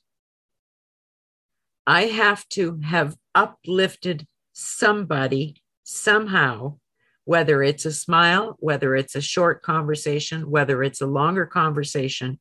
I 1.88 2.08
have 2.08 2.46
to 2.50 2.82
have 2.84 3.16
uplifted 3.34 4.28
somebody 4.52 5.64
somehow, 5.84 6.80
whether 7.24 7.64
it's 7.64 7.86
a 7.86 7.94
smile, 7.94 8.58
whether 8.60 8.98
it's 8.98 9.16
a 9.16 9.22
short 9.22 9.62
conversation, 9.62 10.52
whether 10.52 10.84
it's 10.84 11.00
a 11.00 11.08
longer 11.08 11.46
conversation, 11.46 12.38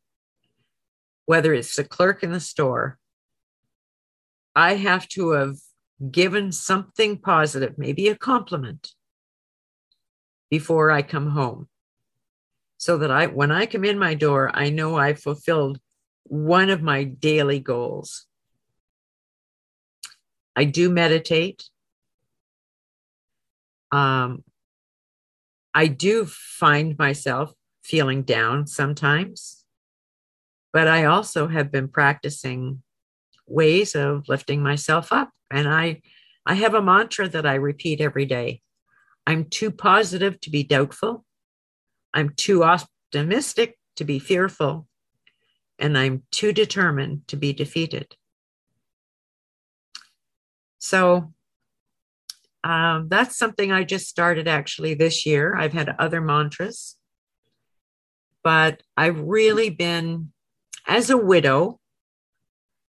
whether 1.26 1.55
it's 1.55 1.76
the 1.76 1.84
clerk 1.84 2.24
in 2.24 2.32
the 2.32 2.40
store, 2.40 2.98
I 4.57 4.74
have 4.74 5.07
to 5.11 5.30
have 5.30 5.59
given 6.11 6.50
something 6.50 7.16
positive, 7.18 7.78
maybe 7.78 8.09
a 8.09 8.16
compliment, 8.16 8.90
before 10.51 10.90
I 10.90 11.03
come 11.03 11.30
home. 11.30 11.68
So 12.76 12.99
that 12.99 13.11
I, 13.11 13.26
when 13.26 13.51
I 13.51 13.66
come 13.66 13.84
in 13.84 13.99
my 13.99 14.14
door, 14.14 14.51
I 14.53 14.70
know 14.70 14.97
I 14.97 15.14
fulfilled 15.14 15.80
one 16.24 16.70
of 16.70 16.82
my 16.82 17.05
daily 17.05 17.61
goals. 17.61 18.26
I 20.57 20.64
do 20.64 20.90
meditate. 20.90 21.64
Um, 23.90 24.45
I 25.72 25.86
do 25.86 26.26
find 26.26 26.97
myself 26.99 27.53
feeling 27.82 28.22
down 28.22 28.66
sometimes. 28.66 29.64
But 30.72 30.88
I 30.88 31.05
also 31.05 31.49
have 31.49 31.70
been 31.70 31.88
practicing 31.88 32.82
ways 33.47 33.95
of 33.95 34.28
lifting 34.28 34.62
myself 34.62 35.12
up. 35.12 35.30
And 35.51 35.68
I, 35.68 36.03
I 36.47 36.55
have 36.55 36.74
a 36.74 36.82
mantra 36.82 37.28
that 37.28 37.47
I 37.47 37.55
repeat 37.55 38.01
every 38.01 38.26
day. 38.26 38.62
I'm 39.27 39.47
too 39.47 39.70
positive 39.70 40.41
to 40.41 40.51
be 40.51 40.62
doubtful. 40.62 41.25
I'm 42.12 42.31
too 42.31 42.62
optimistic 42.64 43.79
to 43.97 44.05
be 44.05 44.18
fearful. 44.18 44.87
And 45.79 45.99
I'm 45.99 46.22
too 46.31 46.53
determined 46.53 47.27
to 47.29 47.37
be 47.37 47.53
defeated. 47.53 48.14
So 50.79 51.33
um, 52.62 53.09
that's 53.09 53.37
something 53.37 53.72
I 53.72 53.85
just 53.85 54.09
started 54.09 54.47
actually 54.47 54.95
this 54.95 55.27
year. 55.27 55.57
I've 55.57 55.72
had 55.72 55.97
other 55.99 56.20
mantras, 56.20 56.97
but 58.43 58.83
I've 58.97 59.20
really 59.20 59.70
been 59.70 60.33
as 60.87 61.11
a 61.11 61.16
widow, 61.16 61.81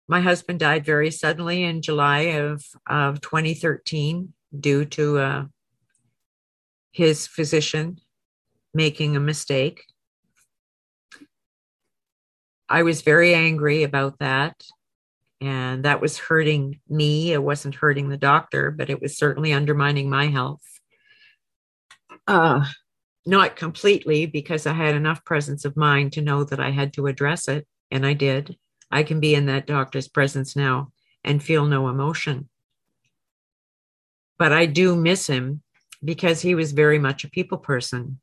my 0.09 0.21
husband 0.21 0.61
died 0.61 0.85
very 0.85 1.11
suddenly 1.11 1.65
in 1.65 1.83
July 1.83 2.21
of, 2.21 2.65
of 2.87 3.21
2013 3.21 4.33
due 4.59 4.85
to 4.85 5.19
uh, 5.19 5.45
his 6.97 7.27
physician 7.27 8.01
making 8.73 9.17
a 9.17 9.21
mistake. 9.21 9.85
I 12.71 12.85
was 12.85 13.03
very 13.03 13.35
angry 13.35 13.83
about 13.83 14.19
that. 14.21 14.65
And 15.43 15.85
that 15.85 16.01
was 16.01 16.17
hurting 16.17 16.81
me. 16.89 17.35
It 17.35 17.43
wasn't 17.43 17.75
hurting 17.75 18.09
the 18.09 18.17
doctor, 18.17 18.71
but 18.71 18.89
it 18.89 19.03
was 19.03 19.19
certainly 19.19 19.53
undermining 19.53 20.09
my 20.09 20.29
health. 20.29 20.63
Uh, 22.27 22.65
not 23.27 23.57
completely, 23.57 24.25
because 24.25 24.67
I 24.67 24.73
had 24.73 24.95
enough 24.95 25.23
presence 25.23 25.67
of 25.67 25.77
mind 25.77 26.15
to 26.15 26.23
know 26.23 26.45
that 26.45 26.61
I 26.61 26.71
had 26.71 26.95
to 26.95 27.09
address 27.09 27.47
it 27.47 27.67
and 27.91 28.07
I 28.07 28.15
did. 28.15 28.57
I 28.91 29.03
can 29.03 29.21
be 29.21 29.35
in 29.35 29.45
that 29.47 29.67
doctor's 29.67 30.09
presence 30.09 30.57
now 30.57 30.93
and 31.23 31.43
feel 31.43 31.67
no 31.67 31.89
emotion. 31.89 32.49
But 34.39 34.53
I 34.53 34.65
do 34.65 34.97
miss 34.97 35.27
him 35.27 35.61
because 36.07 36.41
he 36.41 36.55
was 36.55 36.73
very 36.73 36.99
much 36.99 37.25
a 37.25 37.31
people 37.31 37.59
person. 37.59 38.21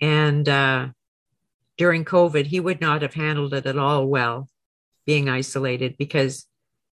And 0.00 0.48
uh, 0.48 0.88
during 1.78 2.04
COVID, 2.04 2.46
he 2.46 2.58
would 2.58 2.80
not 2.80 3.02
have 3.02 3.14
handled 3.14 3.54
it 3.54 3.64
at 3.64 3.78
all 3.78 4.06
well, 4.06 4.48
being 5.06 5.28
isolated, 5.28 5.96
because 5.96 6.46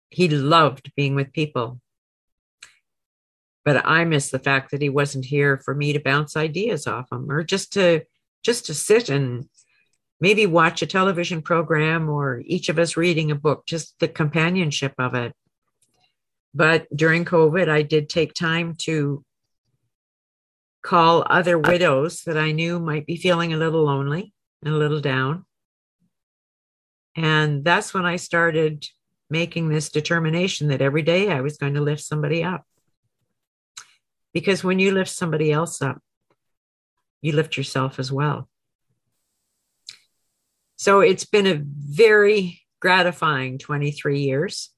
he 0.08 0.28
loved 0.28 0.90
being 0.96 1.14
with 1.14 1.32
people. 1.32 1.80
But 3.64 3.84
I 3.86 4.04
miss 4.04 4.30
the 4.30 4.38
fact 4.38 4.70
that 4.70 4.82
he 4.82 4.88
wasn't 4.88 5.26
here 5.26 5.58
for 5.58 5.74
me 5.74 5.92
to 5.92 6.00
bounce 6.00 6.36
ideas 6.36 6.86
off 6.86 7.12
him 7.12 7.30
or 7.30 7.44
just 7.44 7.72
to 7.74 8.04
just 8.42 8.66
to 8.66 8.74
sit 8.74 9.08
and 9.08 9.48
maybe 10.20 10.44
watch 10.46 10.82
a 10.82 10.86
television 10.86 11.40
program 11.40 12.10
or 12.10 12.42
each 12.44 12.68
of 12.68 12.78
us 12.78 12.96
reading 12.96 13.30
a 13.30 13.34
book, 13.34 13.64
just 13.66 13.98
the 14.00 14.08
companionship 14.08 14.92
of 14.98 15.14
it. 15.14 15.32
But 16.54 16.86
during 16.94 17.24
COVID, 17.24 17.68
I 17.68 17.82
did 17.82 18.08
take 18.08 18.34
time 18.34 18.74
to 18.80 19.24
call 20.84 21.24
other 21.28 21.58
widows 21.58 22.22
that 22.26 22.36
I 22.36 22.52
knew 22.52 22.78
might 22.78 23.06
be 23.06 23.16
feeling 23.16 23.52
a 23.52 23.56
little 23.56 23.84
lonely 23.84 24.32
and 24.62 24.74
a 24.74 24.76
little 24.76 25.00
down. 25.00 25.46
And 27.16 27.64
that's 27.64 27.94
when 27.94 28.04
I 28.04 28.16
started 28.16 28.86
making 29.30 29.68
this 29.68 29.88
determination 29.88 30.68
that 30.68 30.82
every 30.82 31.02
day 31.02 31.32
I 31.32 31.40
was 31.40 31.56
going 31.56 31.74
to 31.74 31.80
lift 31.80 32.02
somebody 32.02 32.44
up. 32.44 32.64
Because 34.34 34.62
when 34.62 34.78
you 34.78 34.92
lift 34.92 35.10
somebody 35.10 35.50
else 35.50 35.80
up, 35.80 36.00
you 37.22 37.32
lift 37.32 37.56
yourself 37.56 37.98
as 37.98 38.12
well. 38.12 38.48
So 40.76 41.00
it's 41.00 41.24
been 41.24 41.46
a 41.46 41.62
very 41.64 42.60
gratifying 42.80 43.56
23 43.56 44.20
years. 44.20 44.70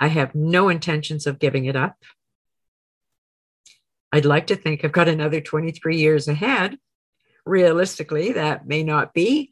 I 0.00 0.06
have 0.06 0.34
no 0.34 0.70
intentions 0.70 1.26
of 1.26 1.38
giving 1.38 1.66
it 1.66 1.76
up. 1.76 1.96
I'd 4.12 4.26
like 4.26 4.48
to 4.48 4.56
think 4.56 4.84
I've 4.84 4.92
got 4.92 5.08
another 5.08 5.40
23 5.40 5.96
years 5.96 6.28
ahead. 6.28 6.78
Realistically, 7.44 8.32
that 8.32 8.66
may 8.66 8.84
not 8.84 9.14
be, 9.14 9.50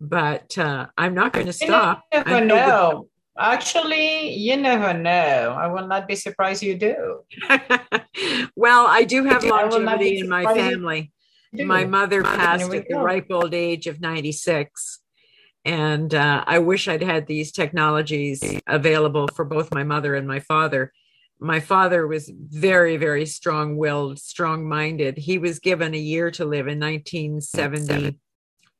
but 0.00 0.56
uh, 0.56 0.86
I'm 0.96 1.14
not 1.14 1.32
going 1.32 1.46
to 1.46 1.52
stop. 1.52 2.02
You 2.12 2.22
never 2.24 2.44
know. 2.44 3.08
Actually, 3.38 4.30
you 4.30 4.56
never 4.56 4.94
know. 4.94 5.54
I 5.58 5.66
will 5.66 5.86
not 5.86 6.08
be 6.08 6.16
surprised 6.16 6.62
you 6.62 6.78
do. 6.78 7.20
well, 8.56 8.86
I 8.86 9.04
do 9.04 9.24
have 9.24 9.44
longevity 9.44 10.20
in 10.20 10.28
my 10.28 10.44
family. 10.54 11.12
My 11.52 11.84
mother 11.84 12.22
passed 12.22 12.72
at 12.72 12.88
the 12.88 12.98
ripe 12.98 13.26
old 13.30 13.52
age 13.52 13.86
of 13.86 14.00
96. 14.00 15.00
And 15.66 16.14
uh, 16.14 16.44
I 16.46 16.60
wish 16.60 16.86
I'd 16.88 17.02
had 17.02 17.26
these 17.26 17.50
technologies 17.52 18.42
available 18.66 19.28
for 19.34 19.44
both 19.44 19.74
my 19.74 19.82
mother 19.82 20.14
and 20.14 20.26
my 20.26 20.40
father. 20.40 20.92
My 21.38 21.60
father 21.60 22.06
was 22.06 22.30
very, 22.34 22.96
very 22.96 23.26
strong 23.26 23.76
willed, 23.76 24.18
strong 24.18 24.66
minded. 24.68 25.18
He 25.18 25.38
was 25.38 25.58
given 25.58 25.94
a 25.94 25.98
year 25.98 26.30
to 26.32 26.44
live 26.44 26.66
in 26.66 26.80
1971 26.80 28.18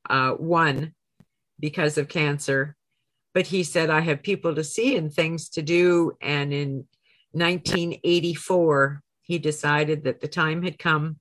uh, 0.08 0.86
because 1.60 1.98
of 1.98 2.08
cancer. 2.08 2.76
But 3.34 3.46
he 3.46 3.62
said, 3.62 3.90
I 3.90 4.00
have 4.00 4.22
people 4.22 4.54
to 4.54 4.64
see 4.64 4.96
and 4.96 5.12
things 5.12 5.50
to 5.50 5.60
do. 5.62 6.12
And 6.22 6.52
in 6.54 6.86
1984, 7.32 9.02
he 9.20 9.38
decided 9.38 10.04
that 10.04 10.20
the 10.20 10.28
time 10.28 10.62
had 10.62 10.78
come 10.78 11.18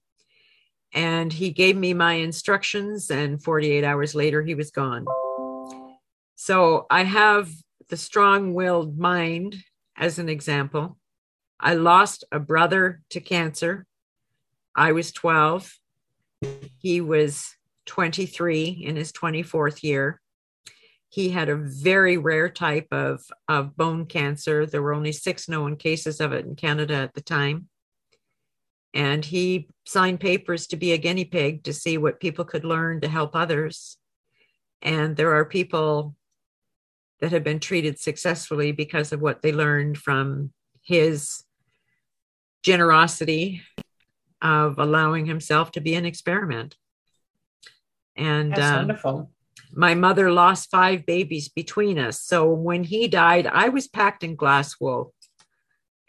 and 0.93 1.33
he 1.33 1.49
gave 1.51 1.75
me 1.75 1.93
my 1.93 2.13
instructions 2.13 3.11
and 3.11 3.43
48 3.43 3.83
hours 3.83 4.15
later 4.15 4.41
he 4.41 4.55
was 4.55 4.71
gone 4.71 5.05
so 6.35 6.85
i 6.89 7.03
have 7.03 7.49
the 7.89 7.97
strong-willed 7.97 8.97
mind 8.97 9.57
as 9.97 10.19
an 10.19 10.29
example. 10.29 10.97
I 11.59 11.73
lost 11.75 12.23
a 12.31 12.39
brother 12.39 13.01
to 13.11 13.19
cancer. 13.19 13.85
I 14.75 14.91
was 14.91 15.11
12. 15.11 15.71
He 16.79 17.01
was 17.01 17.55
23 17.85 18.83
in 18.83 18.95
his 18.95 19.11
24th 19.11 19.83
year. 19.83 20.21
He 21.09 21.29
had 21.29 21.47
a 21.47 21.55
very 21.55 22.17
rare 22.17 22.49
type 22.49 22.87
of, 22.91 23.21
of 23.47 23.77
bone 23.77 24.05
cancer. 24.05 24.65
There 24.65 24.81
were 24.81 24.93
only 24.93 25.13
six 25.13 25.47
known 25.47 25.77
cases 25.77 26.19
of 26.19 26.33
it 26.33 26.45
in 26.45 26.55
Canada 26.55 26.95
at 26.95 27.13
the 27.13 27.21
time. 27.21 27.69
And 28.93 29.23
he 29.23 29.69
signed 29.85 30.19
papers 30.19 30.67
to 30.67 30.75
be 30.75 30.91
a 30.91 30.97
guinea 30.97 31.25
pig 31.25 31.63
to 31.63 31.73
see 31.73 31.97
what 31.97 32.19
people 32.19 32.43
could 32.45 32.65
learn 32.65 33.01
to 33.01 33.07
help 33.07 33.35
others. 33.35 33.97
And 34.81 35.15
there 35.15 35.33
are 35.33 35.45
people 35.45 36.15
that 37.21 37.31
have 37.31 37.43
been 37.43 37.59
treated 37.59 37.97
successfully 37.97 38.71
because 38.71 39.13
of 39.13 39.21
what 39.21 39.41
they 39.41 39.51
learned 39.51 39.97
from 39.97 40.51
his 40.81 41.44
generosity 42.65 43.61
of 44.41 44.79
allowing 44.79 45.27
himself 45.27 45.71
to 45.71 45.79
be 45.79 45.93
an 45.93 46.03
experiment. 46.03 46.75
And 48.17 48.51
That's 48.51 48.61
um, 48.61 48.75
wonderful. 48.77 49.31
My 49.71 49.93
mother 49.93 50.31
lost 50.31 50.71
five 50.71 51.05
babies 51.05 51.47
between 51.47 51.99
us. 51.99 52.21
So 52.21 52.51
when 52.51 52.83
he 52.83 53.07
died, 53.07 53.45
I 53.45 53.69
was 53.69 53.87
packed 53.87 54.23
in 54.23 54.35
glass 54.35 54.79
wool, 54.79 55.13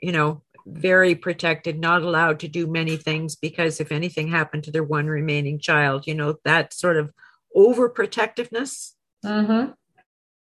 you 0.00 0.12
know, 0.12 0.42
very 0.66 1.14
protected, 1.14 1.78
not 1.78 2.02
allowed 2.02 2.40
to 2.40 2.48
do 2.48 2.66
many 2.66 2.96
things 2.96 3.36
because 3.36 3.78
if 3.78 3.92
anything 3.92 4.28
happened 4.28 4.64
to 4.64 4.70
their 4.70 4.82
one 4.82 5.06
remaining 5.06 5.58
child, 5.58 6.06
you 6.06 6.14
know, 6.14 6.36
that 6.44 6.72
sort 6.72 6.96
of 6.96 7.12
overprotectiveness. 7.54 8.92
Mm-hmm. 9.24 9.72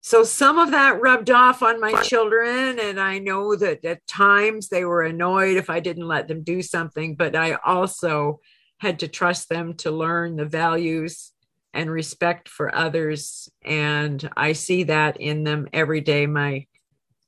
So 0.06 0.22
some 0.22 0.58
of 0.58 0.72
that 0.72 1.00
rubbed 1.00 1.30
off 1.30 1.62
on 1.62 1.80
my 1.80 2.02
children. 2.02 2.78
And 2.78 3.00
I 3.00 3.18
know 3.18 3.56
that 3.56 3.82
at 3.86 4.06
times 4.06 4.68
they 4.68 4.84
were 4.84 5.02
annoyed 5.02 5.56
if 5.56 5.70
I 5.70 5.80
didn't 5.80 6.06
let 6.06 6.28
them 6.28 6.42
do 6.42 6.60
something, 6.60 7.14
but 7.14 7.34
I 7.34 7.54
also 7.64 8.40
had 8.80 8.98
to 8.98 9.08
trust 9.08 9.48
them 9.48 9.72
to 9.78 9.90
learn 9.90 10.36
the 10.36 10.44
values 10.44 11.32
and 11.72 11.90
respect 11.90 12.50
for 12.50 12.74
others. 12.74 13.48
And 13.64 14.28
I 14.36 14.52
see 14.52 14.82
that 14.82 15.22
in 15.22 15.42
them 15.42 15.68
every 15.72 16.02
day. 16.02 16.26
My 16.26 16.66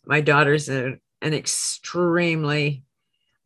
my 0.04 0.20
daughter's 0.20 0.68
a, 0.68 0.98
an 1.22 1.32
extremely 1.32 2.84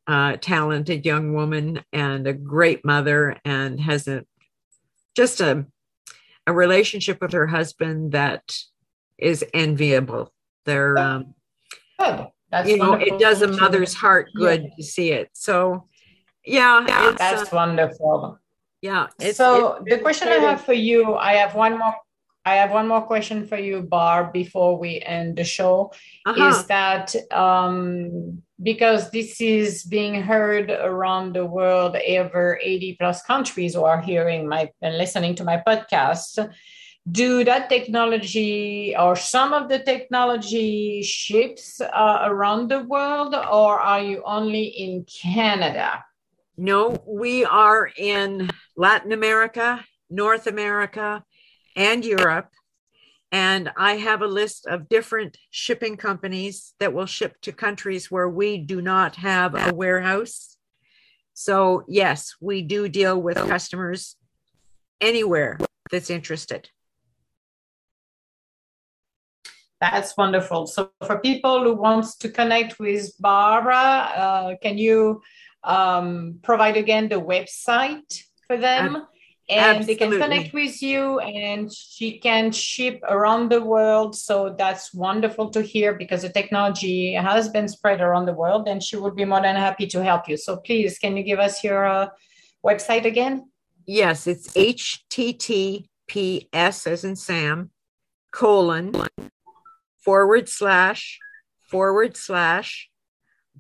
uh, 0.09 0.39
talented 0.41 1.07
young 1.07 1.35
woman 1.35 1.85
and 1.93 2.26
a 2.26 2.33
great 2.33 2.85
mother 2.85 3.37
and 3.45 3.78
has 3.78 4.09
a 4.09 4.24
just 5.14 5.41
a 5.41 5.66
a 6.49 6.53
relationship 6.53 7.20
with 7.20 7.33
her 7.33 7.47
husband 7.47 8.11
that 8.11 8.43
is 9.21 9.45
enviable. 9.55 10.33
They're, 10.64 10.99
um, 10.99 11.35
good. 11.99 12.27
That's 12.51 12.68
you 12.68 12.79
know, 12.79 12.95
it 12.95 13.18
does 13.18 13.43
a 13.43 13.49
mother's 13.49 13.95
heart 13.95 14.29
good 14.35 14.64
yeah. 14.64 14.68
to 14.77 14.83
see 14.83 15.12
it. 15.12 15.31
So, 15.35 15.87
yeah, 16.45 16.85
yeah 16.87 17.14
that's 17.16 17.53
uh, 17.53 17.57
wonderful. 17.57 18.39
Yeah. 18.83 19.07
It's, 19.21 19.39
so 19.39 19.75
it's, 19.75 19.97
the 19.97 19.99
question 19.99 20.29
I 20.29 20.39
have 20.39 20.61
for 20.62 20.73
you, 20.73 21.14
I 21.14 21.35
have 21.35 21.55
one 21.55 21.79
more. 21.79 21.95
I 22.47 22.55
have 22.55 22.71
one 22.71 22.89
more 22.89 23.03
question 23.03 23.47
for 23.47 23.59
you, 23.59 23.83
Barb, 23.83 24.33
before 24.33 24.79
we 24.79 24.99
end 25.03 25.37
the 25.37 25.45
show. 25.45 25.93
Uh-huh. 26.25 26.49
Is 26.49 26.64
that 26.66 27.14
um, 27.31 28.43
because 28.62 29.11
this 29.11 29.43
is 29.43 29.85
being 29.85 30.23
heard 30.23 30.71
around 30.71 31.35
the 31.35 31.45
world, 31.45 31.97
over 31.97 32.59
80 32.62 32.97
plus 32.99 33.23
countries 33.23 33.75
who 33.75 33.85
are 33.85 34.01
hearing 34.01 34.49
my 34.49 34.71
and 34.81 34.97
listening 34.97 35.35
to 35.37 35.45
my 35.45 35.62
podcast 35.66 36.51
do 37.11 37.44
that 37.44 37.68
technology 37.68 38.94
or 38.98 39.16
some 39.16 39.53
of 39.53 39.68
the 39.68 39.78
technology 39.78 41.03
ships 41.03 41.80
uh, 41.80 42.18
around 42.24 42.68
the 42.68 42.84
world 42.84 43.34
or 43.34 43.80
are 43.80 44.03
you 44.03 44.22
only 44.24 44.64
in 44.64 45.05
canada? 45.05 46.05
No 46.57 47.03
we 47.07 47.44
are 47.44 47.90
in 47.96 48.51
latin 48.76 49.12
america 49.12 49.84
north 50.11 50.46
america 50.46 51.24
and 51.74 52.05
europe. 52.05 52.51
And 53.32 53.70
i 53.76 53.94
have 53.94 54.20
a 54.20 54.26
list 54.26 54.66
of 54.66 54.88
different 54.88 55.38
shipping 55.51 55.96
companies 55.96 56.74
that 56.80 56.92
will 56.92 57.07
ship 57.07 57.40
to 57.42 57.53
countries 57.53 58.11
where 58.11 58.28
we 58.28 58.59
do 58.59 58.82
not 58.82 59.16
have 59.16 59.55
a 59.55 59.72
warehouse. 59.74 60.59
So 61.32 61.84
yes 61.88 62.34
we 62.40 62.61
do 62.61 62.90
deal 62.90 63.20
with 63.20 63.36
customers 63.36 64.16
anywhere 65.01 65.59
that's 65.90 66.11
interested 66.11 66.68
That's 69.81 70.16
wonderful. 70.16 70.66
So 70.66 70.91
for 71.07 71.18
people 71.20 71.64
who 71.64 71.74
wants 71.74 72.16
to 72.18 72.28
connect 72.28 72.78
with 72.78 73.12
Barbara, 73.18 74.12
uh, 74.14 74.55
can 74.62 74.76
you 74.76 75.22
um, 75.64 76.39
provide 76.43 76.76
again 76.76 77.09
the 77.09 77.20
website 77.20 78.22
for 78.47 78.57
them? 78.57 79.07
and 79.51 79.78
Absolutely. 79.78 79.95
they 79.95 79.99
can 79.99 80.20
connect 80.20 80.55
with 80.55 80.81
you 80.81 81.18
and 81.18 81.72
she 81.72 82.18
can 82.18 82.53
ship 82.53 83.01
around 83.09 83.51
the 83.51 83.61
world 83.61 84.14
so 84.14 84.55
that's 84.57 84.95
wonderful 84.95 85.51
to 85.51 85.61
hear 85.61 85.93
because 85.93 86.22
the 86.22 86.28
technology 86.28 87.12
has 87.14 87.49
been 87.49 87.66
spread 87.66 88.01
around 88.01 88.26
the 88.26 88.33
world 88.33 88.68
and 88.68 88.81
she 88.83 88.97
would 88.97 89.16
be 89.16 89.24
more 89.24 89.43
than 89.43 89.57
happy 89.57 89.89
to 89.89 90.05
help 90.05 90.28
you 90.28 90.37
so 90.37 90.57
please 90.59 90.99
can 90.99 91.16
you 91.16 91.24
give 91.24 91.41
us 91.41 91.64
your 91.64 91.85
uh, 91.85 92.07
website 92.64 93.05
again 93.05 93.51
yes 93.87 94.28
it's 94.28 94.53
https 94.53 95.87
as 96.87 97.03
in 97.05 97.16
sam 97.16 97.70
colon 98.31 98.93
forward 100.05 100.48
slash 100.48 101.18
forward 101.70 102.16
slash 102.16 102.88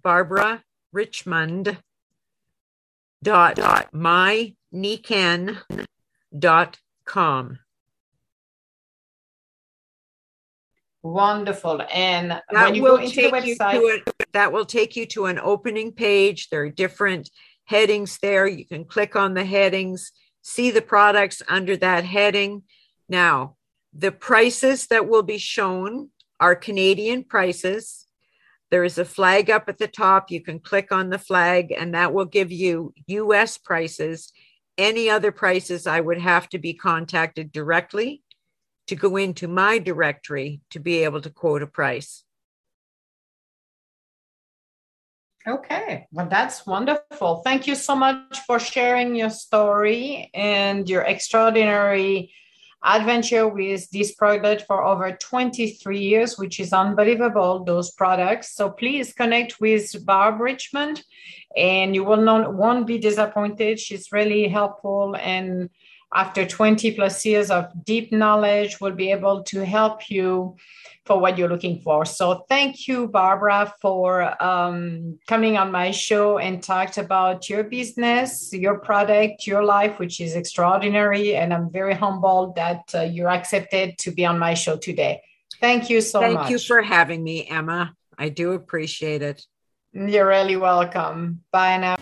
Barbara 0.02 0.64
Richmond 0.92 1.78
dot 3.22 3.56
dot 3.56 3.92
my 3.92 4.54
dot 6.36 6.78
com. 7.04 7.58
Wonderful. 11.02 11.82
And 11.92 12.30
that 12.30 12.44
when 12.50 12.74
you 12.74 12.82
will 12.82 12.98
go 12.98 13.04
into 13.04 13.22
the 13.22 13.28
website, 13.30 14.02
a, 14.06 14.12
that 14.32 14.52
will 14.52 14.66
take 14.66 14.96
you 14.96 15.06
to 15.06 15.26
an 15.26 15.38
opening 15.38 15.92
page. 15.92 16.48
There 16.50 16.64
are 16.64 16.70
different 16.70 17.30
headings 17.64 18.18
there. 18.20 18.46
You 18.46 18.66
can 18.66 18.84
click 18.84 19.16
on 19.16 19.34
the 19.34 19.44
headings, 19.44 20.12
see 20.42 20.70
the 20.70 20.82
products 20.82 21.42
under 21.48 21.76
that 21.78 22.04
heading. 22.04 22.64
Now, 23.08 23.56
the 23.94 24.12
prices 24.12 24.88
that 24.88 25.08
will 25.08 25.22
be 25.22 25.38
shown 25.38 26.10
are 26.40 26.56
Canadian 26.56 27.22
prices. 27.22 28.06
There 28.70 28.84
is 28.84 28.98
a 28.98 29.04
flag 29.04 29.50
up 29.50 29.68
at 29.68 29.78
the 29.78 29.88
top. 29.88 30.30
You 30.30 30.40
can 30.40 30.58
click 30.58 30.90
on 30.90 31.10
the 31.10 31.18
flag, 31.18 31.72
and 31.72 31.94
that 31.94 32.12
will 32.12 32.24
give 32.24 32.50
you 32.50 32.94
US 33.06 33.58
prices. 33.58 34.32
Any 34.78 35.10
other 35.10 35.30
prices, 35.30 35.86
I 35.86 36.00
would 36.00 36.20
have 36.20 36.48
to 36.48 36.58
be 36.58 36.72
contacted 36.72 37.52
directly 37.52 38.22
to 38.86 38.96
go 38.96 39.16
into 39.16 39.46
my 39.46 39.78
directory 39.78 40.62
to 40.70 40.80
be 40.80 41.04
able 41.04 41.20
to 41.20 41.30
quote 41.30 41.62
a 41.62 41.66
price. 41.66 42.24
Okay, 45.46 46.06
well, 46.12 46.28
that's 46.28 46.66
wonderful. 46.66 47.42
Thank 47.42 47.66
you 47.66 47.74
so 47.74 47.96
much 47.96 48.38
for 48.46 48.58
sharing 48.58 49.14
your 49.14 49.30
story 49.30 50.30
and 50.34 50.88
your 50.88 51.02
extraordinary 51.02 52.32
adventure 52.82 53.46
with 53.46 53.90
this 53.90 54.14
product 54.14 54.64
for 54.66 54.82
over 54.82 55.12
23 55.12 55.98
years, 55.98 56.38
which 56.38 56.60
is 56.60 56.72
unbelievable, 56.72 57.64
those 57.64 57.90
products. 57.90 58.54
So 58.54 58.70
please 58.70 59.12
connect 59.12 59.60
with 59.60 60.04
Barb 60.06 60.40
Richmond 60.40 61.02
and 61.56 61.94
you 61.94 62.04
will 62.04 62.22
not 62.22 62.54
won't 62.54 62.86
be 62.86 62.98
disappointed. 62.98 63.78
She's 63.78 64.12
really 64.12 64.48
helpful 64.48 65.16
and 65.16 65.68
after 66.14 66.44
20 66.44 66.92
plus 66.92 67.24
years 67.24 67.50
of 67.50 67.66
deep 67.84 68.12
knowledge 68.12 68.80
will 68.80 68.92
be 68.92 69.10
able 69.10 69.42
to 69.44 69.64
help 69.64 70.10
you 70.10 70.56
for 71.06 71.18
what 71.18 71.38
you're 71.38 71.48
looking 71.48 71.80
for. 71.80 72.04
So 72.04 72.44
thank 72.48 72.86
you, 72.86 73.08
Barbara, 73.08 73.72
for 73.80 74.42
um, 74.42 75.18
coming 75.28 75.56
on 75.56 75.72
my 75.72 75.90
show 75.90 76.38
and 76.38 76.62
talked 76.62 76.98
about 76.98 77.48
your 77.48 77.64
business, 77.64 78.52
your 78.52 78.78
product, 78.78 79.46
your 79.46 79.64
life, 79.64 79.98
which 79.98 80.20
is 80.20 80.34
extraordinary. 80.34 81.36
And 81.36 81.54
I'm 81.54 81.70
very 81.70 81.94
humbled 81.94 82.56
that 82.56 82.82
uh, 82.94 83.02
you're 83.02 83.30
accepted 83.30 83.98
to 83.98 84.10
be 84.10 84.24
on 84.24 84.38
my 84.38 84.54
show 84.54 84.76
today. 84.76 85.22
Thank 85.60 85.90
you 85.90 86.00
so 86.00 86.20
thank 86.20 86.34
much. 86.34 86.42
Thank 86.44 86.52
you 86.52 86.58
for 86.58 86.82
having 86.82 87.22
me, 87.22 87.46
Emma. 87.46 87.94
I 88.18 88.28
do 88.28 88.52
appreciate 88.52 89.22
it. 89.22 89.44
You're 89.92 90.28
really 90.28 90.56
welcome. 90.56 91.42
Bye 91.50 91.78
now. 91.78 91.96